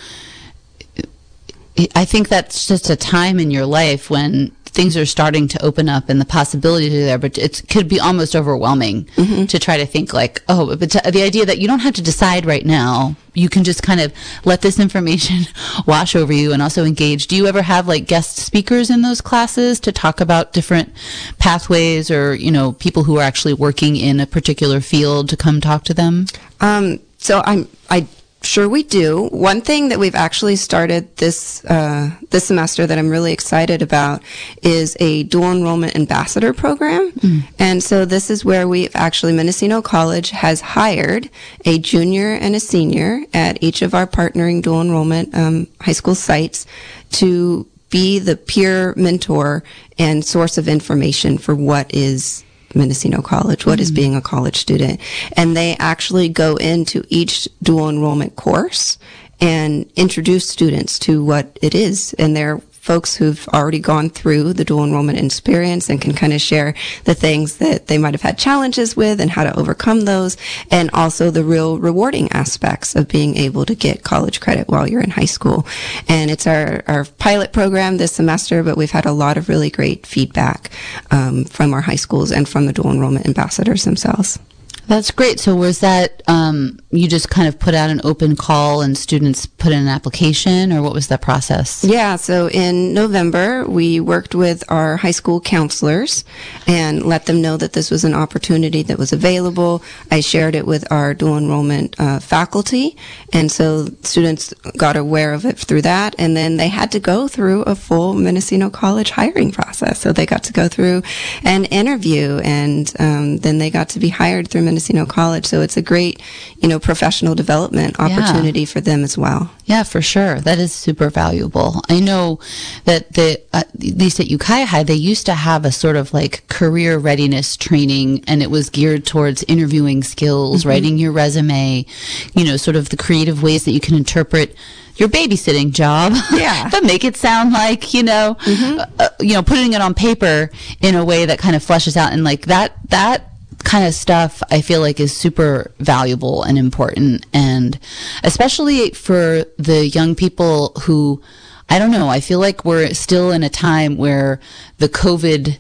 [1.95, 5.89] I think that's just a time in your life when things are starting to open
[5.89, 9.05] up and the possibilities are there, but it could be almost overwhelming
[9.47, 12.45] to try to think like, oh, but the idea that you don't have to decide
[12.45, 13.17] right now.
[13.37, 14.13] You can just kind of
[14.45, 15.41] let this information
[15.87, 17.27] wash over you and also engage.
[17.27, 20.93] Do you ever have like guest speakers in those classes to talk about different
[21.39, 25.61] pathways or, you know, people who are actually working in a particular field to come
[25.61, 26.27] talk to them?
[26.61, 28.07] Um, so I'm, I
[28.45, 29.29] Sure, we do.
[29.29, 34.23] One thing that we've actually started this uh, this semester that I'm really excited about
[34.63, 37.43] is a dual enrollment ambassador program, mm.
[37.59, 41.31] and so this is where we've actually Mendocino College has hired
[41.65, 46.15] a junior and a senior at each of our partnering dual enrollment um, high school
[46.15, 46.67] sites
[47.13, 49.63] to be the peer mentor
[49.99, 53.83] and source of information for what is Mendocino College, What mm-hmm.
[53.83, 55.01] is being a college student.
[55.37, 58.99] And they actually go into each dual enrollment course
[59.41, 62.15] and introduce students to what it is.
[62.19, 66.41] And they're folks who've already gone through the dual enrollment experience and can kind of
[66.41, 70.37] share the things that they might have had challenges with and how to overcome those,
[70.71, 75.01] and also the real rewarding aspects of being able to get college credit while you're
[75.01, 75.67] in high school.
[76.09, 79.71] And it's our, our pilot program this semester, but we've had a lot of really
[79.71, 80.71] great feedback
[81.11, 84.39] um, from our high schools and from the dual enrollment ambassadors themselves.
[84.87, 85.41] That's great.
[85.41, 89.47] So was that um, you just kind of put out an open call and students
[89.47, 91.85] put in an application, or what was that process?
[91.85, 92.17] Yeah.
[92.17, 96.25] So in November, we worked with our high school counselors
[96.67, 99.83] and let them know that this was an opportunity that was available.
[100.11, 102.97] I shared it with our dual enrollment uh, faculty,
[103.33, 106.15] and so students got aware of it through that.
[106.19, 110.01] And then they had to go through a full Mendocino College hiring process.
[110.01, 111.03] So they got to go through
[111.43, 114.74] an interview, and um, then they got to be hired through.
[114.75, 115.47] Mendocino College.
[115.47, 116.21] So it's a great,
[116.59, 118.67] you know, professional development opportunity yeah.
[118.67, 119.51] for them as well.
[119.67, 120.41] Yeah, for sure.
[120.41, 121.81] That is super valuable.
[121.89, 122.41] I know
[122.85, 126.13] that the uh, at least at Ukiah High, they used to have a sort of
[126.13, 130.69] like career readiness training, and it was geared towards interviewing skills, mm-hmm.
[130.69, 131.87] writing your resume,
[132.35, 134.57] you know, sort of the creative ways that you can interpret
[134.97, 136.13] your babysitting job.
[136.33, 136.69] Yeah.
[136.73, 138.81] but make it sound like, you know, mm-hmm.
[138.99, 142.13] uh, you know, putting it on paper in a way that kind of fleshes out
[142.13, 143.34] and like that, that
[143.65, 147.27] kind of stuff I feel like is super valuable and important.
[147.33, 147.79] And
[148.23, 151.23] especially for the young people who,
[151.69, 154.41] I don't know, I feel like we're still in a time where
[154.79, 155.59] the COVID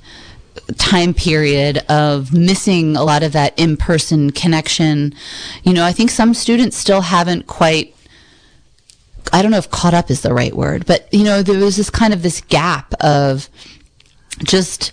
[0.78, 5.14] time period of missing a lot of that in-person connection.
[5.62, 7.94] You know, I think some students still haven't quite
[9.32, 11.76] I don't know if caught up is the right word, but you know, there was
[11.76, 13.48] this kind of this gap of
[14.44, 14.92] just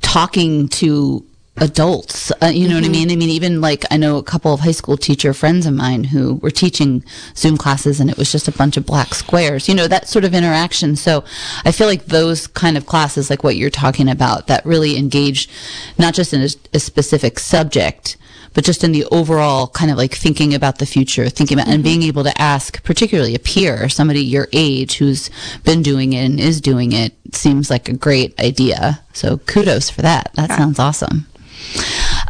[0.00, 1.24] talking to
[1.60, 2.30] adults.
[2.42, 2.74] Uh, you know mm-hmm.
[2.74, 2.92] what I mm-hmm.
[2.92, 3.10] mean?
[3.10, 6.04] I mean, even like I know a couple of high school teacher friends of mine
[6.04, 7.04] who were teaching
[7.36, 10.24] Zoom classes and it was just a bunch of black squares, you know, that sort
[10.24, 10.96] of interaction.
[10.96, 11.24] So
[11.64, 15.48] I feel like those kind of classes, like what you're talking about, that really engage
[15.98, 18.16] not just in a, a specific subject,
[18.54, 21.74] but just in the overall kind of like thinking about the future, thinking about mm-hmm.
[21.74, 25.30] and being able to ask, particularly a peer, somebody your age who's
[25.64, 29.00] been doing it and is doing it, seems like a great idea.
[29.12, 30.32] So kudos for that.
[30.34, 30.56] That yeah.
[30.56, 31.26] sounds awesome.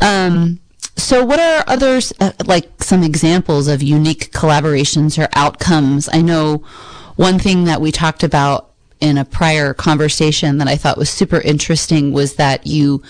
[0.00, 0.60] Um,
[0.96, 6.08] so, what are others, uh, like some examples of unique collaborations or outcomes?
[6.12, 6.64] I know
[7.16, 8.68] one thing that we talked about
[9.00, 13.02] in a prior conversation that I thought was super interesting was that you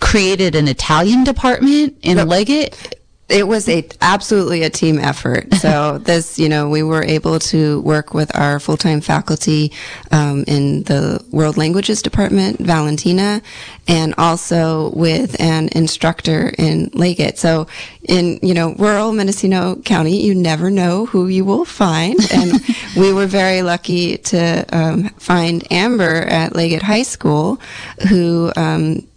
[0.00, 2.26] created an Italian department in yep.
[2.26, 5.48] Leggett it was a absolutely a team effort.
[5.66, 9.72] So this, you know, we were able to work with our full time faculty
[10.12, 13.42] um, in the World Languages Department, Valentina,
[13.88, 17.36] and also with an instructor in Leggett.
[17.36, 17.66] So
[18.04, 22.60] in you know rural Mendocino County, you never know who you will find, and
[22.96, 27.60] we were very lucky to um, find Amber at Leggett High School,
[28.08, 28.52] who.
[28.56, 29.08] Um,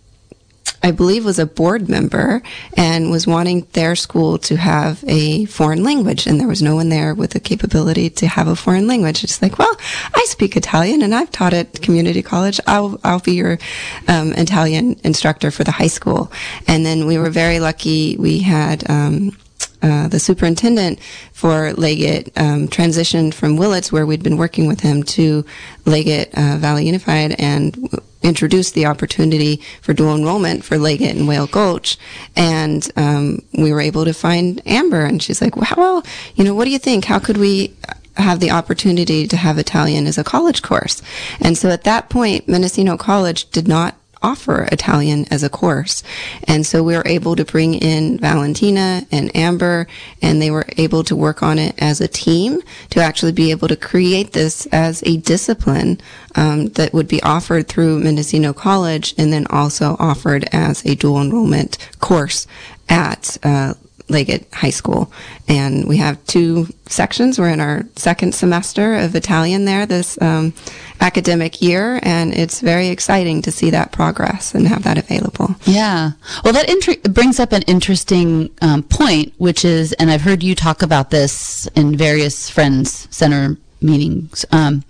[0.82, 2.42] I believe was a board member
[2.78, 6.90] and was wanting their school to have a foreign language and there was no one
[6.90, 9.24] there with the capability to have a foreign language.
[9.24, 9.76] It's like, well,
[10.16, 12.60] I speak Italian and I've taught at community college.
[12.66, 13.60] I'll, I'll be your
[14.08, 16.32] um, Italian instructor for the high school.
[16.68, 18.16] And then we were very lucky.
[18.18, 19.38] We had, um,
[19.82, 21.00] uh, the superintendent
[21.32, 25.46] for Leggett um, transitioned from Willits, where we'd been working with him, to
[25.86, 31.48] Leggett uh, Valley Unified, and introduced the opportunity for dual enrollment for Leggett and Whale
[31.48, 31.98] Gulch.
[32.36, 36.04] And um, we were able to find Amber, and she's like, well,
[36.36, 37.06] you know, what do you think?
[37.06, 37.76] How could we
[38.18, 41.02] have the opportunity to have Italian as a college course?
[41.40, 46.04] And so at that point, Mendocino College did not offer Italian as a course.
[46.46, 49.88] And so we were able to bring in Valentina and Amber,
[50.22, 53.68] and they were able to work on it as a team to actually be able
[53.68, 56.00] to create this as a discipline
[56.36, 61.22] um, that would be offered through Mendocino College and then also offered as a dual
[61.22, 62.48] enrollment course
[62.90, 63.74] at uh,
[64.10, 65.12] Leggett High School.
[65.48, 67.40] And we have two sections.
[67.40, 70.54] We're in our second semester of Italian there this um,
[71.00, 75.56] academic year, and it's very exciting to see that progress and have that available.
[75.66, 76.12] Yeah.
[76.44, 80.56] Well, that inter- brings up an interesting um, point, which is, and I've heard you
[80.56, 84.84] talk about this in various Friends Center meetings, um,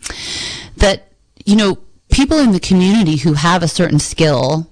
[0.78, 1.09] that,
[1.45, 1.78] you know,
[2.11, 4.67] people in the community who have a certain skill,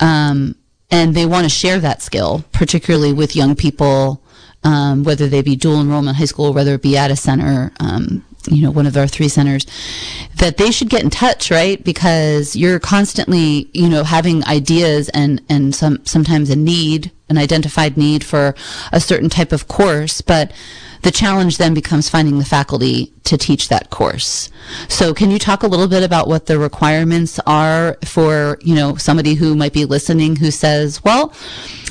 [0.00, 0.54] um,
[0.90, 4.22] and they want to share that skill, particularly with young people,
[4.64, 8.24] um, whether they be dual enrollment high school, whether it be at a center, um,
[8.46, 9.66] you know, one of our three centers,
[10.36, 11.82] that they should get in touch, right?
[11.84, 17.96] Because you're constantly, you know, having ideas and, and some, sometimes a need, an identified
[17.96, 18.54] need for
[18.92, 20.52] a certain type of course, but
[21.02, 24.50] the challenge then becomes finding the faculty to teach that course.
[24.88, 28.96] So can you talk a little bit about what the requirements are for, you know,
[28.96, 31.32] somebody who might be listening who says, well,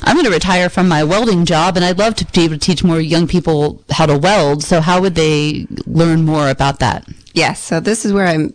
[0.02, 2.60] I'm going to retire from my welding job and I'd love to be able to
[2.60, 4.62] teach more young people how to weld.
[4.62, 7.08] So how would they learn more about that?
[7.34, 7.62] Yes.
[7.62, 8.52] So this is where I'm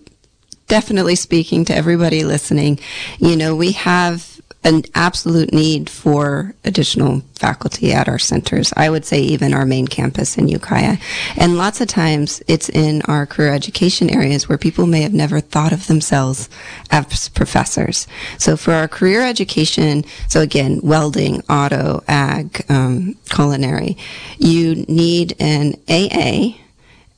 [0.68, 2.80] definitely speaking to everybody listening.
[3.20, 4.33] You know, we have
[4.64, 8.74] an absolute need for additional faculty at our centers.
[8.78, 10.98] I would say even our main campus in Ukiah.
[11.38, 15.42] And lots of times it's in our career education areas where people may have never
[15.42, 16.50] thought of themselves
[16.92, 18.08] as professors.
[18.38, 23.98] So for our career education, so again, welding, auto, ag, um, culinary,
[24.38, 26.56] you need an AA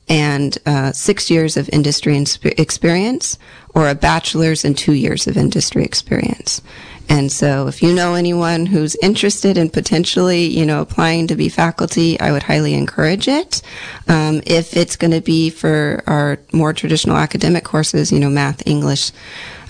[0.08, 2.16] and uh, six years of industry
[2.58, 3.38] experience
[3.74, 6.62] or a bachelor's and two years of industry experience.
[7.08, 11.48] And so if you know anyone who's interested in potentially, you know, applying to be
[11.48, 13.62] faculty, I would highly encourage it.
[14.08, 18.66] Um, if it's going to be for our more traditional academic courses, you know, math,
[18.66, 19.12] English,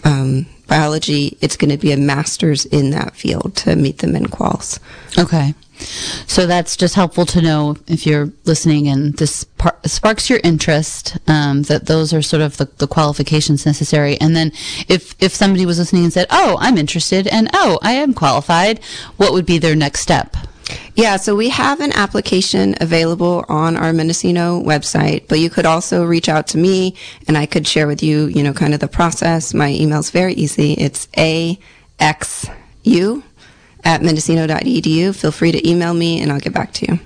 [0.04, 4.78] um, biology, it's going to be a master's in that field to meet the MNQuals.
[5.18, 5.54] Okay.
[5.78, 11.18] So that's just helpful to know if you're listening and this par- sparks your interest,
[11.26, 14.18] um, that those are sort of the, the, qualifications necessary.
[14.20, 14.52] And then
[14.88, 18.82] if, if somebody was listening and said, oh, I'm interested and oh, I am qualified,
[19.16, 20.36] what would be their next step?
[20.94, 26.04] Yeah, so we have an application available on our Mendocino website, but you could also
[26.04, 26.96] reach out to me
[27.28, 29.54] and I could share with you, you know, kind of the process.
[29.54, 30.72] My email's very easy.
[30.72, 31.60] It's AXU
[33.86, 35.14] at mendocino.edu.
[35.14, 36.98] Feel free to email me and I'll get back to you.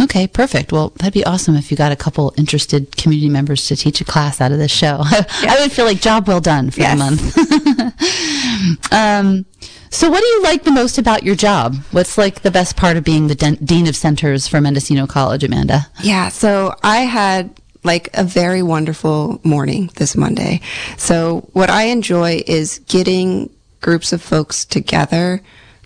[0.00, 0.70] Okay, perfect.
[0.70, 4.04] Well, that'd be awesome if you got a couple interested community members to teach a
[4.04, 5.00] class out of this show.
[5.02, 6.92] I would feel like job well done for yes.
[6.92, 8.92] the month.
[8.92, 9.46] um,
[9.90, 11.74] so, what do you like the most about your job?
[11.90, 15.42] What's like the best part of being the de- dean of centers for Mendocino College,
[15.42, 15.88] Amanda?
[16.02, 20.60] Yeah, so I had like a very wonderful morning this Monday.
[20.96, 23.50] So, what I enjoy is getting
[23.80, 25.42] groups of folks together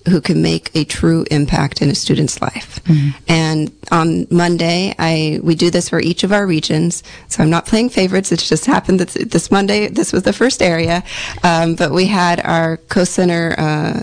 [0.08, 2.82] who can make a true impact in a student's life.
[2.84, 3.10] Mm-hmm.
[3.28, 7.02] And on Monday, I we do this for each of our regions.
[7.28, 8.30] So I'm not playing favorites.
[8.32, 11.02] It just happened that this Monday, this was the first area,
[11.42, 13.54] um, but we had our co-center.
[13.58, 14.02] Uh,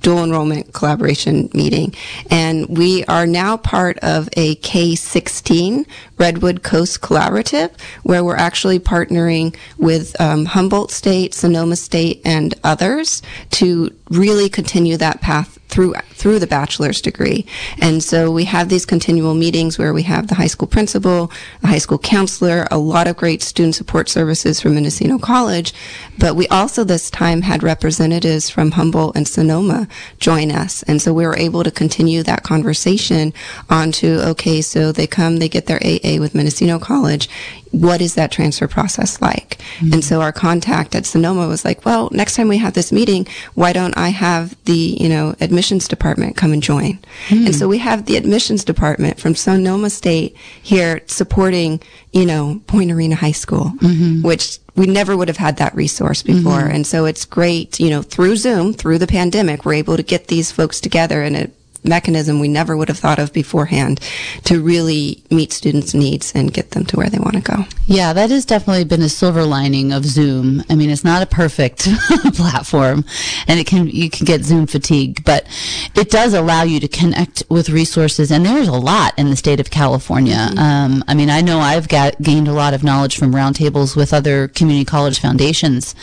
[0.00, 1.94] dual enrollment collaboration meeting.
[2.30, 5.86] And we are now part of a K16
[6.18, 7.70] Redwood Coast Collaborative,
[8.02, 14.96] where we're actually partnering with um, Humboldt State, Sonoma State, and others to really continue
[14.96, 17.46] that path through through the bachelor's degree.
[17.80, 21.68] And so we have these continual meetings where we have the high school principal, a
[21.68, 25.72] high school counselor, a lot of great student support services from Mendocino College,
[26.18, 30.82] but we also this time had representatives from Humboldt and Sonoma join us.
[30.82, 33.32] And so we were able to continue that conversation
[33.70, 37.30] onto okay, so they come, they get their AA with Mendocino College
[37.72, 39.58] what is that transfer process like?
[39.78, 39.94] Mm-hmm.
[39.94, 43.26] And so our contact at Sonoma was like, well, next time we have this meeting,
[43.54, 46.98] why don't I have the, you know, admissions department come and join?
[47.28, 47.46] Mm-hmm.
[47.46, 51.80] And so we have the admissions department from Sonoma State here supporting,
[52.12, 54.22] you know, Point Arena High School, mm-hmm.
[54.22, 56.62] which we never would have had that resource before.
[56.62, 56.74] Mm-hmm.
[56.74, 60.26] And so it's great, you know, through Zoom, through the pandemic, we're able to get
[60.26, 61.54] these folks together and it
[61.84, 64.00] mechanism we never would have thought of beforehand
[64.44, 67.64] to really meet students' needs and get them to where they want to go.
[67.86, 70.62] Yeah, that has definitely been a silver lining of Zoom.
[70.68, 71.88] I mean, it's not a perfect
[72.34, 73.04] platform
[73.46, 75.46] and it can you can get Zoom fatigue, but
[75.94, 79.60] it does allow you to connect with resources and there's a lot in the state
[79.60, 80.34] of California.
[80.34, 80.58] Mm-hmm.
[80.58, 84.12] Um, I mean, I know I've got, gained a lot of knowledge from roundtables with
[84.12, 85.94] other community college foundations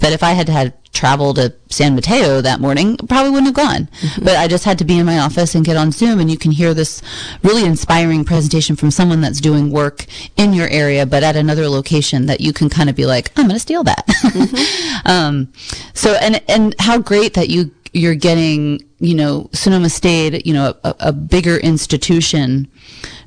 [0.00, 3.88] that if I had had travel to San Mateo that morning, probably wouldn't have gone.
[4.22, 6.38] But I just had to be in my office and get on Zoom, and you
[6.38, 7.02] can hear this
[7.42, 12.26] really inspiring presentation from someone that's doing work in your area, but at another location
[12.26, 15.02] that you can kind of be like, I'm going to steal that.
[15.04, 15.52] um,
[15.92, 20.74] so, and and how great that you you're getting, you know, Sonoma State, you know,
[20.84, 22.68] a, a bigger institution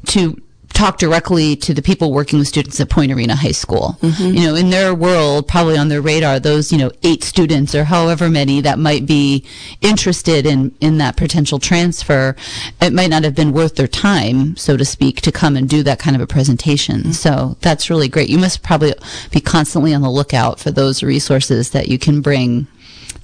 [0.07, 0.39] to
[0.73, 3.97] talk directly to the people working with students at Point Arena High School.
[4.01, 4.37] Mm-hmm.
[4.37, 7.83] You know, in their world, probably on their radar, those, you know, eight students or
[7.83, 9.45] however many that might be
[9.81, 12.35] interested in, in that potential transfer,
[12.81, 15.83] it might not have been worth their time, so to speak, to come and do
[15.83, 17.01] that kind of a presentation.
[17.01, 17.11] Mm-hmm.
[17.11, 18.29] So that's really great.
[18.29, 18.93] You must probably
[19.31, 22.67] be constantly on the lookout for those resources that you can bring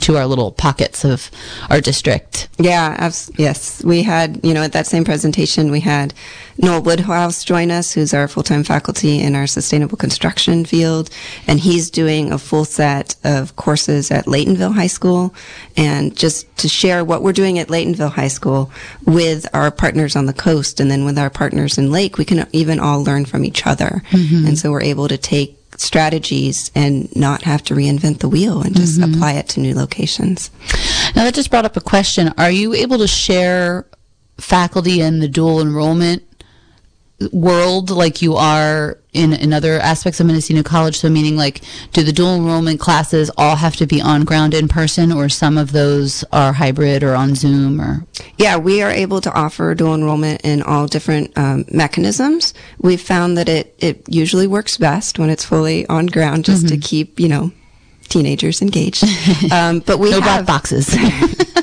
[0.02, 1.30] to our little pockets of
[1.70, 2.48] our district.
[2.58, 3.84] Yeah, abs- yes.
[3.84, 6.14] We had, you know, at that same presentation, we had
[6.58, 11.10] Noel Woodhouse join us, who's our full time faculty in our sustainable construction field.
[11.48, 15.34] And he's doing a full set of courses at Laytonville High School.
[15.76, 18.72] And just to share what we're doing at Laytonville High School
[19.06, 22.48] with our partners on the coast and then with our partners in Lake, we can
[22.52, 24.02] even all learn from each other.
[24.12, 24.48] Mm-hmm.
[24.48, 28.76] And so we're able to take strategies and not have to reinvent the wheel and
[28.76, 29.14] just mm-hmm.
[29.14, 30.50] apply it to new locations.
[31.16, 32.34] Now that just brought up a question.
[32.38, 33.86] Are you able to share
[34.38, 36.24] faculty in the dual enrollment
[37.32, 40.98] world like you are in, in other aspects of Mendocino College?
[40.98, 41.62] So meaning like,
[41.94, 45.58] do the dual enrollment classes all have to be on ground in person or some
[45.58, 48.06] of those are hybrid or on Zoom or?
[48.38, 52.54] Yeah, we are able to offer dual enrollment in all different um, mechanisms.
[52.80, 56.78] We've found that it, it usually works best when it's fully on ground just to
[56.78, 57.52] keep, you know,
[58.10, 59.04] teenagers engaged.
[59.52, 60.88] Um, but we No have, boxes.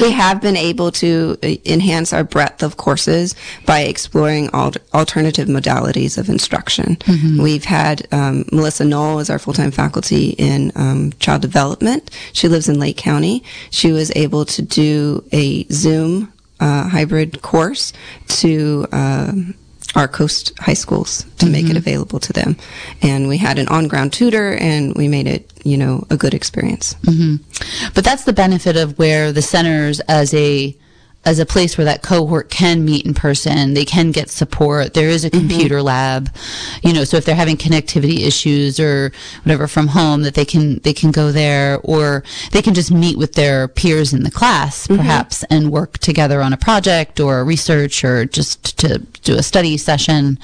[0.00, 3.34] we have been able to uh, enhance our breadth of courses
[3.66, 6.96] by exploring al- alternative modalities of instruction.
[7.40, 12.10] We've had um, Melissa Knoll as our full-time faculty in um, child development.
[12.32, 13.42] She lives in Lake County.
[13.70, 17.92] She was able to do a Zoom uh, hybrid course
[18.28, 19.54] to um
[19.94, 21.76] our coast high schools to make it mm-hmm.
[21.76, 22.56] available to them.
[23.02, 26.94] And we had an on-ground tutor, and we made it, you know, a good experience.
[27.02, 27.90] Mm-hmm.
[27.94, 30.76] But that's the benefit of where the centers as a
[31.24, 34.94] as a place where that cohort can meet in person, they can get support.
[34.94, 36.34] There is a computer lab,
[36.82, 39.12] you know, so if they're having connectivity issues or
[39.42, 43.16] whatever from home that they can they can go there or they can just meet
[43.18, 48.04] with their peers in the class perhaps and work together on a project or research
[48.04, 50.38] or just to do a study session.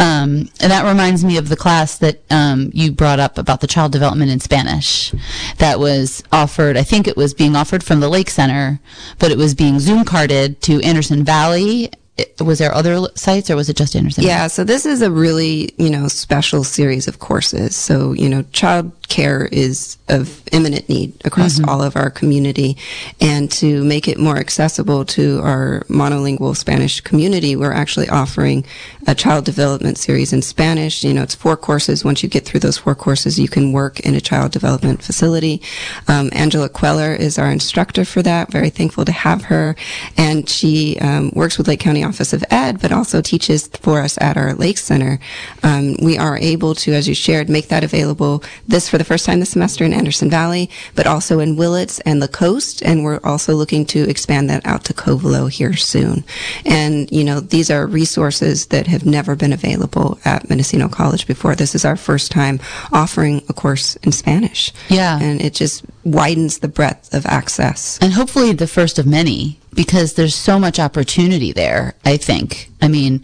[0.00, 3.66] Um, and that reminds me of the class that um, you brought up about the
[3.66, 5.12] child development in Spanish
[5.58, 6.76] that was offered.
[6.76, 8.80] I think it was being offered from the Lake Center,
[9.18, 11.90] but it was being Zoom carded to Anderson Valley.
[12.38, 14.22] Was there other sites or was it just Anderson?
[14.22, 17.74] Yeah, so this is a really, you know, special series of courses.
[17.74, 22.76] So, you know, child care is of imminent need across all of our community.
[23.20, 28.64] And to make it more accessible to our monolingual Spanish community, we're actually offering
[29.06, 31.04] a child development series in Spanish.
[31.04, 32.04] You know, it's four courses.
[32.04, 35.60] Once you get through those four courses, you can work in a child development facility.
[36.08, 38.50] Um, Angela Queller is our instructor for that.
[38.50, 39.76] Very thankful to have her.
[40.16, 44.18] And she um, works with Lake County Office of Ed, but also teaches for us
[44.20, 45.18] at our Lake Center.
[45.62, 49.26] Um, we are able to, as you shared, make that available this for the first
[49.26, 52.80] time this semester in Anderson Valley, but also in Willits and the coast.
[52.84, 56.22] And we're also looking to expand that out to Covelo here soon.
[56.64, 61.56] And, you know, these are resources that have never been available at Mendocino College before.
[61.56, 62.60] This is our first time
[62.92, 64.72] offering a course in Spanish.
[64.88, 65.18] Yeah.
[65.20, 67.98] And it just widens the breadth of access.
[68.00, 72.86] and hopefully the first of many because there's so much opportunity there i think i
[72.88, 73.22] mean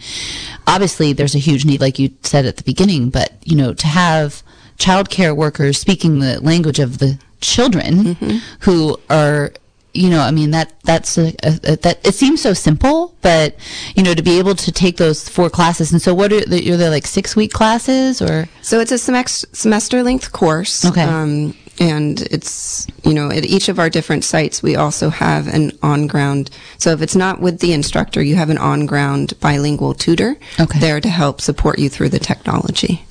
[0.66, 3.86] obviously there's a huge need like you said at the beginning but you know to
[3.86, 4.42] have
[4.80, 8.16] childcare workers speaking the language of the children
[8.60, 9.52] who are
[9.92, 13.56] you know i mean that that's a, a, that it seems so simple but
[13.96, 16.58] you know to be able to take those four classes and so what are the,
[16.72, 20.84] are they like six week classes or So it's a semex- semester length course.
[20.84, 21.02] Okay.
[21.02, 25.72] Um, and it's, you know, at each of our different sites, we also have an
[25.82, 26.50] on ground.
[26.76, 30.78] So if it's not with the instructor, you have an on ground bilingual tutor Okay.
[30.78, 33.02] there to help support you through the technology.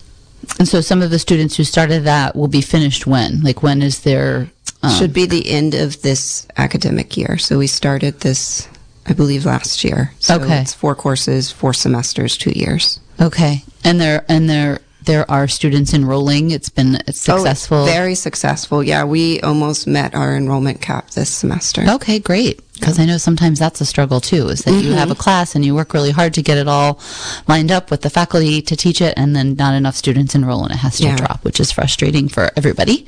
[0.58, 3.82] And so some of the students who started that will be finished when like when
[3.82, 4.50] is their
[4.82, 7.38] um, Should be the end of this academic year.
[7.38, 8.70] So we started this,
[9.06, 10.14] I believe, last year.
[10.20, 10.62] So Okay.
[10.62, 13.02] it's four courses, four semesters, two years.
[13.20, 16.52] Okay, and they're and there there are students enrolling.
[16.52, 17.80] It's been successful.
[17.80, 18.84] Oh, very successful.
[18.84, 21.84] Yeah, we almost met our enrollment cap this semester.
[21.90, 22.62] okay, great.
[22.74, 24.48] because I know sometimes that's a struggle too.
[24.50, 27.00] Is that you have a class and you work really hard to get it all
[27.48, 30.72] lined up with the faculty to teach it, and then not enough students enroll and
[30.74, 31.18] it has to Yeah.
[31.18, 33.06] drop, which is frustrating for everybody.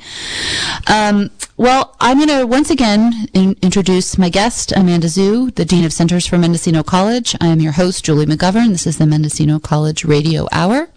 [0.88, 5.84] Um, well, I'm going to once again in- introduce my guest, Amanda Xu, the Dean
[5.84, 7.36] of Centers for Mendocino College.
[7.40, 8.70] I am your host, Julie McGovern.
[8.70, 10.88] This is the Mendocino College Radio Hour.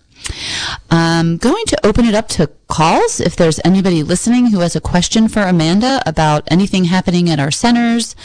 [0.90, 3.20] I'm going to open it up to calls.
[3.20, 7.52] If there's anybody listening who has a question for Amanda about anything happening at our
[7.52, 8.16] centers,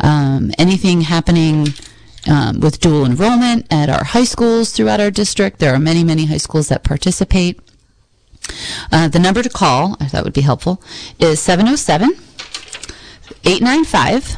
[0.00, 1.68] um, anything happening
[2.28, 6.26] um, with dual enrollment at our high schools throughout our district, there are many, many
[6.26, 7.60] high schools that participate.
[8.92, 10.82] Uh, the number to call, if that would be helpful,
[11.18, 12.10] is 707
[13.44, 14.36] 895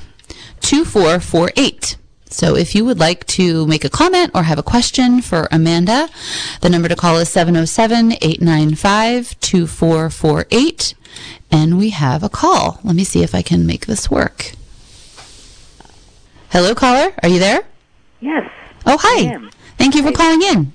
[0.61, 1.97] 2448.
[2.31, 6.09] So if you would like to make a comment or have a question for Amanda,
[6.61, 10.95] the number to call is 707 895 2448.
[11.51, 12.81] And we have a call.
[12.85, 14.53] Let me see if I can make this work.
[16.51, 17.15] Hello, caller.
[17.23, 17.65] Are you there?
[18.21, 18.51] Yes.
[18.87, 19.39] Oh, hi.
[19.77, 20.73] Thank you for calling in.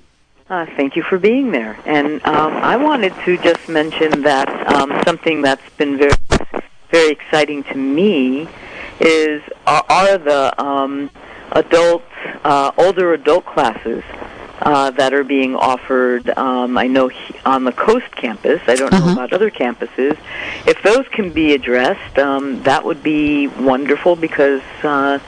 [0.50, 1.78] Uh, thank you for being there.
[1.86, 6.12] And um, I wanted to just mention that um, something that's been very,
[6.92, 8.48] very exciting to me
[9.00, 11.10] is are, are the um,
[11.54, 12.04] adult,
[12.44, 14.04] uh, older adult classes
[14.62, 16.30] uh, that are being offered.
[16.38, 17.10] Um, I know
[17.46, 18.62] on the Coast campus.
[18.68, 19.12] I don't know Uh-huh.
[19.14, 20.18] about other campuses.
[20.66, 24.62] If those can be addressed, um, that would be wonderful because.
[24.84, 25.20] Uh,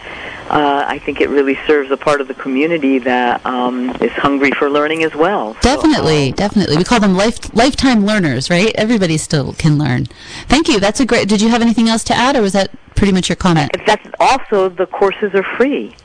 [0.48, 4.52] uh, I think it really serves a part of the community that um, is hungry
[4.52, 5.56] for learning as well.
[5.56, 6.78] So, Definitely, um, definitely.
[6.78, 8.72] We call them life lifetime learners, right?
[8.76, 10.06] Everybody still can learn.
[10.48, 10.80] Thank you.
[10.80, 11.28] That's a great.
[11.28, 13.72] Did you have anything else to add, or was that pretty much your comment?
[13.88, 15.96] that's also the courses are free.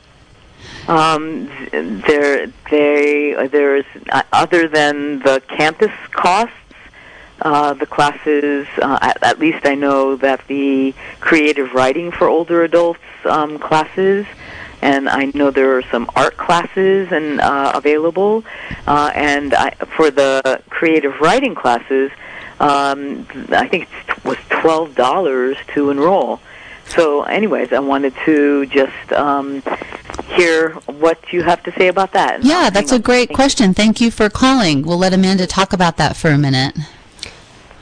[0.91, 6.55] Um, there, they there's uh, other than the campus costs.
[7.41, 12.63] Uh, the classes, uh, at, at least I know that the creative writing for older
[12.63, 14.27] adults um, classes,
[14.81, 18.43] and I know there are some art classes and uh, available.
[18.85, 22.11] Uh, and I, for the creative writing classes,
[22.59, 26.41] um, I think it was twelve dollars to enroll.
[26.95, 29.63] So, anyways, I wanted to just um,
[30.35, 32.43] hear what you have to say about that.
[32.43, 33.03] Yeah, that's a up.
[33.03, 33.73] great Thank question.
[33.73, 34.83] Thank you for calling.
[34.83, 36.77] We'll let Amanda talk about that for a minute.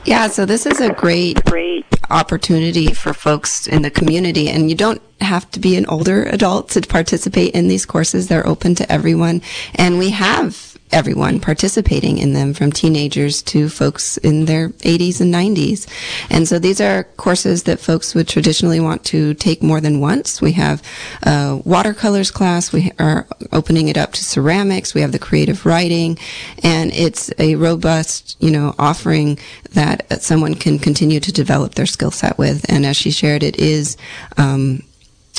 [0.06, 4.76] Yeah, so this is a great, great opportunity for folks in the community, and you
[4.76, 8.28] don't have to be an older adult to participate in these courses.
[8.28, 9.42] They're open to everyone,
[9.76, 15.34] and we have everyone participating in them from teenagers to folks in their 80s and
[15.34, 15.88] 90s.
[16.30, 20.42] And so these are courses that folks would traditionally want to take more than once.
[20.42, 20.82] We have
[21.24, 22.74] a watercolors class.
[22.74, 24.94] We are opening it up to ceramics.
[24.94, 26.18] We have the creative writing
[26.64, 29.38] and it's a robust, you know, offering
[29.74, 32.66] that someone can continue to develop their skill set with.
[32.70, 33.98] And as she shared, it is,
[34.38, 34.84] um,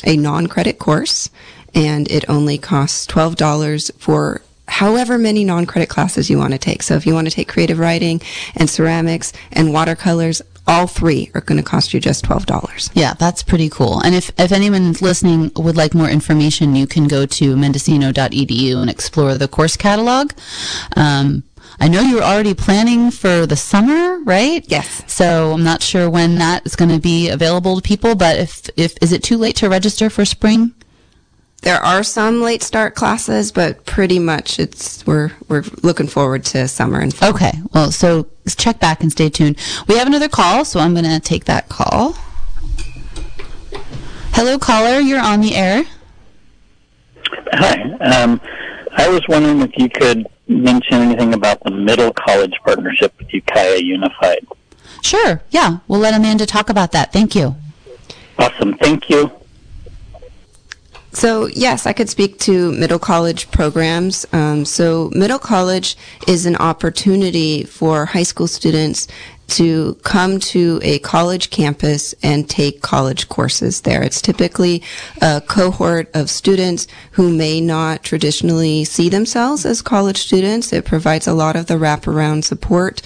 [0.05, 1.28] a non-credit course
[1.74, 4.42] and it only costs $12 for
[4.80, 6.82] however many non-credit classes you want to take.
[6.82, 8.18] So if you want to take creative writing
[8.56, 12.90] and ceramics and watercolors, all three are going to cost you just $12.
[12.94, 14.00] Yeah, that's pretty cool.
[14.00, 18.88] And if, if anyone listening would like more information, you can go to mendocino.edu and
[18.88, 20.32] explore the course catalog.
[20.96, 21.42] Um,
[21.78, 24.64] I know you're already planning for the summer, right?
[24.66, 25.02] Yes.
[25.06, 28.70] So I'm not sure when that is going to be available to people, but if,
[28.78, 30.72] if, is it too late to register for spring?
[31.62, 36.66] There are some late start classes, but pretty much it's we're we're looking forward to
[36.66, 37.30] summer and fall.
[37.30, 37.52] Okay.
[37.74, 39.58] Well, so check back and stay tuned.
[39.86, 42.16] We have another call, so I'm going to take that call.
[44.32, 45.00] Hello, caller.
[45.00, 45.84] You're on the air.
[47.52, 47.92] Hi.
[47.98, 48.40] Um,
[48.96, 53.78] I was wondering if you could mention anything about the middle college partnership with Ukiah
[53.78, 54.46] Unified.
[55.02, 55.42] Sure.
[55.50, 55.78] Yeah.
[55.88, 57.12] We'll let Amanda talk about that.
[57.12, 57.54] Thank you.
[58.38, 58.78] Awesome.
[58.78, 59.30] Thank you.
[61.12, 64.26] So yes, I could speak to middle college programs.
[64.32, 65.96] Um, so middle college
[66.28, 69.08] is an opportunity for high school students
[69.51, 74.03] to come to a college campus and take college courses there.
[74.03, 74.82] It's typically
[75.20, 80.72] a cohort of students who may not traditionally see themselves as college students.
[80.72, 83.03] It provides a lot of the wraparound support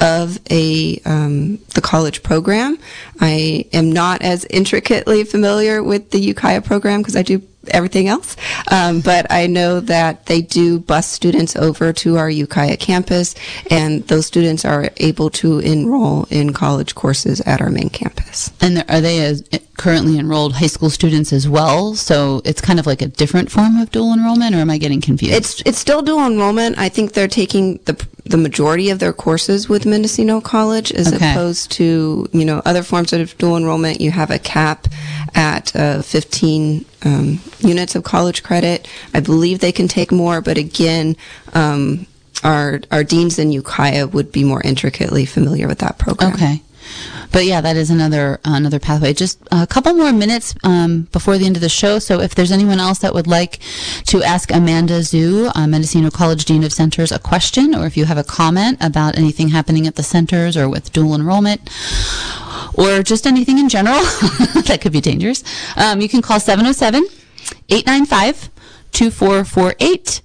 [0.00, 2.78] of a um, the college program.
[3.20, 8.36] I am not as intricately familiar with the Ukiah program because I do everything else.
[8.70, 13.34] Um, but I know that they do bus students over to our Ukiah campus,
[13.70, 18.50] and those students are able to enroll in college courses at our main campus.
[18.60, 19.42] And are they as
[19.76, 21.94] currently enrolled high school students as well?
[21.94, 25.00] So it's kind of like a different form of dual enrollment, or am I getting
[25.00, 25.34] confused?
[25.34, 26.78] It's it's still dual enrollment.
[26.78, 27.94] I think they're taking the
[28.24, 31.30] the majority of their courses with Mendocino College, as Okay.
[31.30, 34.00] opposed to you know other forms of dual enrollment.
[34.00, 34.86] You have a cap
[35.34, 38.88] at uh, 15 um, units of college credit.
[39.14, 41.16] I believe they can take more, but again,
[41.54, 42.06] um,
[42.44, 46.34] our our deans in Ukiah would be more intricately familiar with that program.
[46.34, 46.62] Okay.
[47.30, 49.12] But yeah, that is another another pathway.
[49.12, 51.98] Just a couple more minutes um, before the end of the show.
[51.98, 53.60] So if there's anyone else that would like
[54.06, 58.06] to ask Amanda Xu, uh, Mendocino College Dean of Centers, a question, or if you
[58.06, 61.68] have a comment about anything happening at the centers or with dual enrollment,
[62.78, 64.00] or just anything in general
[64.68, 65.42] that could be dangerous,
[65.76, 67.04] um, you can call 707
[67.68, 68.50] 895
[68.92, 70.22] 2448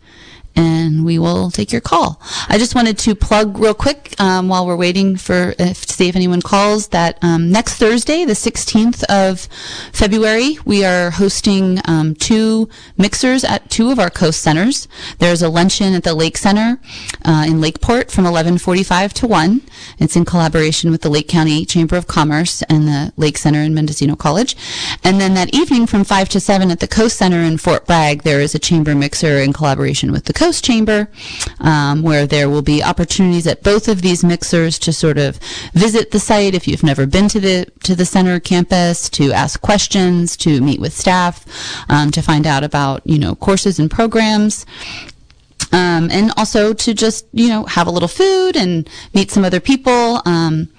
[0.55, 2.21] and we will take your call.
[2.47, 6.09] I just wanted to plug real quick um, while we're waiting for uh, to see
[6.09, 9.47] if anyone calls that um, next Thursday, the 16th of
[9.91, 14.87] February, we are hosting um, two mixers at two of our coast centers.
[15.19, 16.79] There's a luncheon at the Lake Center
[17.25, 19.61] uh, in Lakeport from 11:45 to 1.
[19.99, 23.73] It's in collaboration with the Lake County Chamber of Commerce and the Lake Center in
[23.73, 24.55] Mendocino College.
[25.03, 28.23] And then that evening from 5 to 7 at the Coast Center in Fort Bragg,
[28.23, 31.07] there is a chamber mixer in collaboration with the Coast Chamber,
[31.61, 35.37] um, where there will be opportunities at both of these mixers to sort of
[35.73, 39.61] visit the site if you've never been to the to the center campus, to ask
[39.61, 41.45] questions, to meet with staff,
[41.87, 44.65] um, to find out about you know courses and programs.
[45.73, 49.59] Um, and also to just you know have a little food and meet some other
[49.59, 50.21] people.
[50.25, 50.69] Um,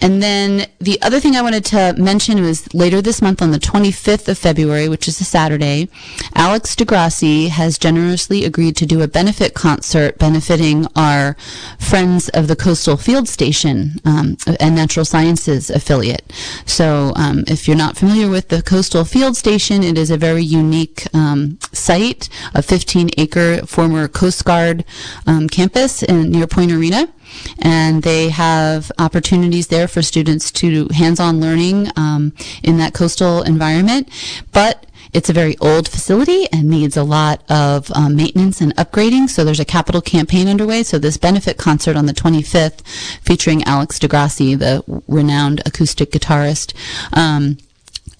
[0.00, 3.58] and then the other thing I wanted to mention was later this month on the
[3.58, 5.88] 25th of February, which is a Saturday,
[6.34, 11.36] Alex de Grassi has generously agreed to do a benefit concert benefiting our
[11.78, 16.32] Friends of the Coastal Field Station um, and Natural Sciences affiliate.
[16.66, 20.42] So um, if you're not familiar with the Coastal Field Station, it is a very
[20.42, 24.84] unique um, site, a 15 acre former Coast Guard
[25.26, 27.12] um, campus in, near Point Arena
[27.58, 33.42] and they have opportunities there for students to do hands-on learning um, in that coastal
[33.42, 34.08] environment.
[34.52, 39.28] But it's a very old facility and needs a lot of um, maintenance and upgrading.
[39.28, 40.82] So there's a capital campaign underway.
[40.82, 42.86] So this benefit concert on the 25th,
[43.22, 46.74] featuring Alex de Grassi, the renowned acoustic guitarist,
[47.16, 47.58] um,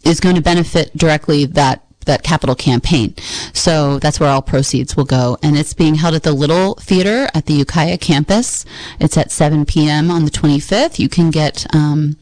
[0.05, 3.15] is going to benefit directly that that capital campaign.
[3.53, 5.39] So that's where all proceeds will go.
[5.43, 8.65] And it's being held at the Little Theater at the Ukiah campus.
[8.99, 10.11] It's at 7 p.m.
[10.11, 10.99] on the 25th.
[10.99, 12.17] You can get, um,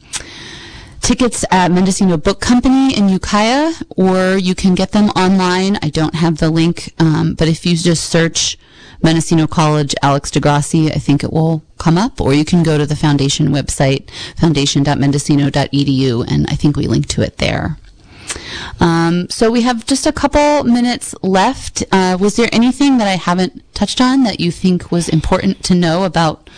[1.00, 5.78] tickets at Mendocino Book Company in Ukiah, or you can get them online.
[5.82, 8.56] I don't have the link, um, but if you just search
[9.02, 12.78] Mendocino College Alex de Grassi, I think it will come up, or you can go
[12.78, 14.08] to the foundation website,
[14.38, 17.76] foundation.mendocino.edu, and I think we link to it there.
[18.80, 21.84] Um, so we have just a couple minutes left.
[21.92, 25.74] Uh, was there anything that I haven't touched on that you think was important to
[25.74, 26.48] know about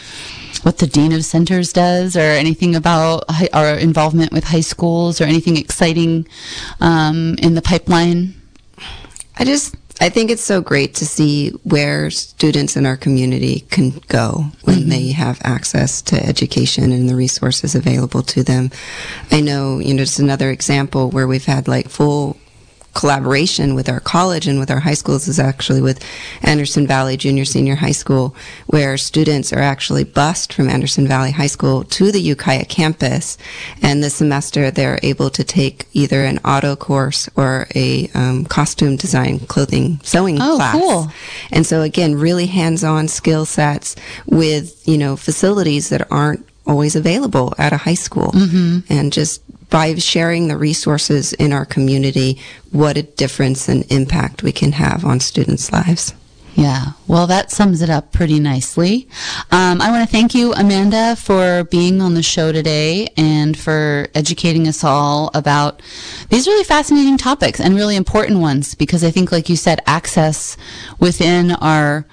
[0.63, 5.25] what the dean of centers does, or anything about our involvement with high schools, or
[5.25, 6.27] anything exciting
[6.81, 8.35] um, in the pipeline?
[9.39, 13.91] I just I think it's so great to see where students in our community can
[14.09, 14.89] go when mm-hmm.
[14.91, 18.71] they have access to education and the resources available to them.
[19.31, 22.37] I know, you know, just another example where we've had like full
[22.97, 26.03] collaboration with our college and with our high schools is actually with
[26.43, 28.35] Anderson Valley Junior Senior High School,
[28.67, 33.37] where students are actually bused from Anderson Valley High School to the Ukiah campus.
[33.83, 38.97] And this semester, they're able to take either an auto course or a um, costume
[38.97, 40.75] design, clothing, sewing Oh, class.
[40.75, 41.13] cool.
[41.53, 43.95] And so again, really hands-on skill sets
[44.27, 48.33] with, you know, facilities that aren't always available at a high school.
[48.89, 52.41] And just by sharing the resources in our community,
[52.71, 56.15] what a difference and impact we can have on students' lives.
[56.57, 59.09] Yeah, well, that sums it up pretty nicely.
[59.53, 64.09] Um, I want to thank you, Amanda, for being on the show today and for
[64.15, 65.83] educating us all about
[66.31, 70.57] these really fascinating topics and really important ones because I think, like you said, access
[70.99, 72.07] within our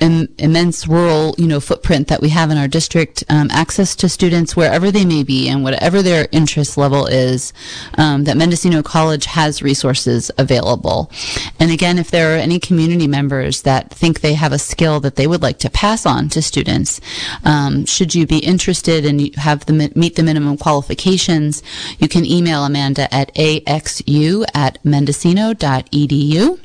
[0.00, 4.08] Im- immense rural, you know, footprint that we have in our district, um, access to
[4.08, 7.52] students wherever they may be and whatever their interest level is,
[7.98, 11.10] um, that Mendocino College has resources available.
[11.58, 15.16] And again, if there are any community members that think they have a skill that
[15.16, 17.00] they would like to pass on to students,
[17.44, 21.62] um, should you be interested and have the meet the minimum qualifications,
[21.98, 26.58] you can email Amanda at axu at mendocino.edu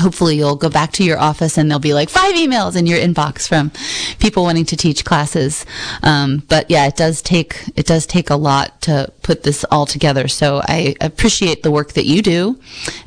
[0.00, 2.98] hopefully you'll go back to your office and there'll be like five emails in your
[2.98, 3.70] inbox from
[4.18, 5.64] people wanting to teach classes.
[6.02, 9.86] Um, but yeah, it does take it does take a lot to put this all
[9.86, 10.28] together.
[10.28, 12.60] So I appreciate the work that you do,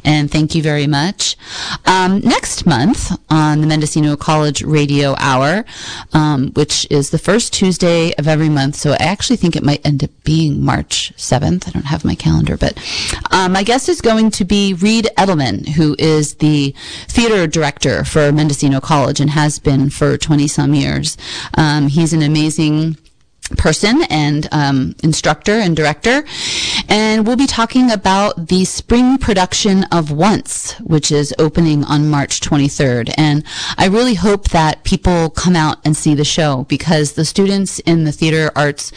[0.04, 1.38] and thank you very much.
[1.86, 5.66] Um, next month on the Mendocino College Radio Hour,
[6.14, 8.76] um, which is the first Tuesday of every month.
[8.76, 11.68] So I actually think it might end up being March seventh.
[11.68, 12.78] I don't have my calendar, but
[13.32, 16.74] um, my guest is going to be Reed Edelman, who is the
[17.08, 21.18] theater director for Mendocino College and has been for 20 some years.
[21.58, 22.98] Um, he's an amazing
[23.58, 26.24] person and um, instructor and director.
[26.90, 32.40] And we'll be talking about the spring production of Once, which is opening on March
[32.42, 33.14] 23rd.
[33.16, 33.44] And
[33.78, 38.06] I really hope that people come out and see the show because the students in
[38.06, 38.92] the theater arts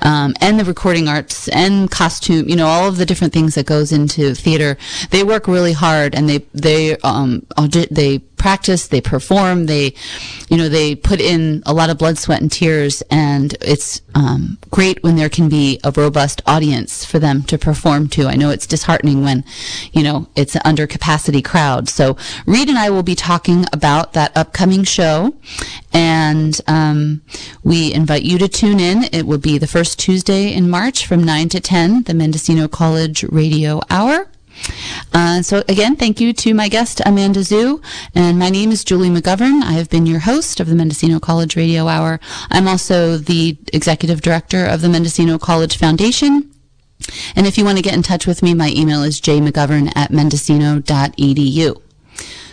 [0.00, 3.66] um, and the recording arts and costume, you know, all of the different things that
[3.66, 4.78] goes into theater,
[5.10, 7.46] they work really hard and they, they, um,
[7.90, 9.94] they practice, they perform, they,
[10.50, 14.58] you know, they put in a lot of blood, sweat, and tears, and it's um,
[14.70, 18.26] great when there can be a robust audience for them to perform to.
[18.26, 19.44] I know it's disheartening when,
[19.94, 21.88] you know, it's an under capacity crowd.
[21.88, 25.34] So Reed and I will be talking about that upcoming show,
[25.94, 27.22] and um,
[27.62, 29.04] we invite you to tune in.
[29.04, 33.24] It will be the first Tuesday in March from 9 to 10, the Mendocino College
[33.24, 34.28] Radio Hour.
[35.12, 37.82] Uh, so again, thank you to my guest Amanda Xu,
[38.14, 39.62] and my name is Julie McGovern.
[39.62, 42.20] I have been your host of the Mendocino College Radio Hour.
[42.50, 46.50] I'm also the executive director of the Mendocino College Foundation.
[47.36, 50.10] And if you want to get in touch with me, my email is jmcgovern at
[50.10, 51.80] mendocino.edu.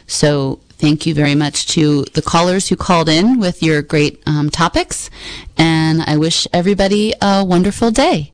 [0.07, 4.49] So thank you very much to the callers who called in with your great um,
[4.49, 5.09] topics,
[5.57, 8.33] and I wish everybody a wonderful day.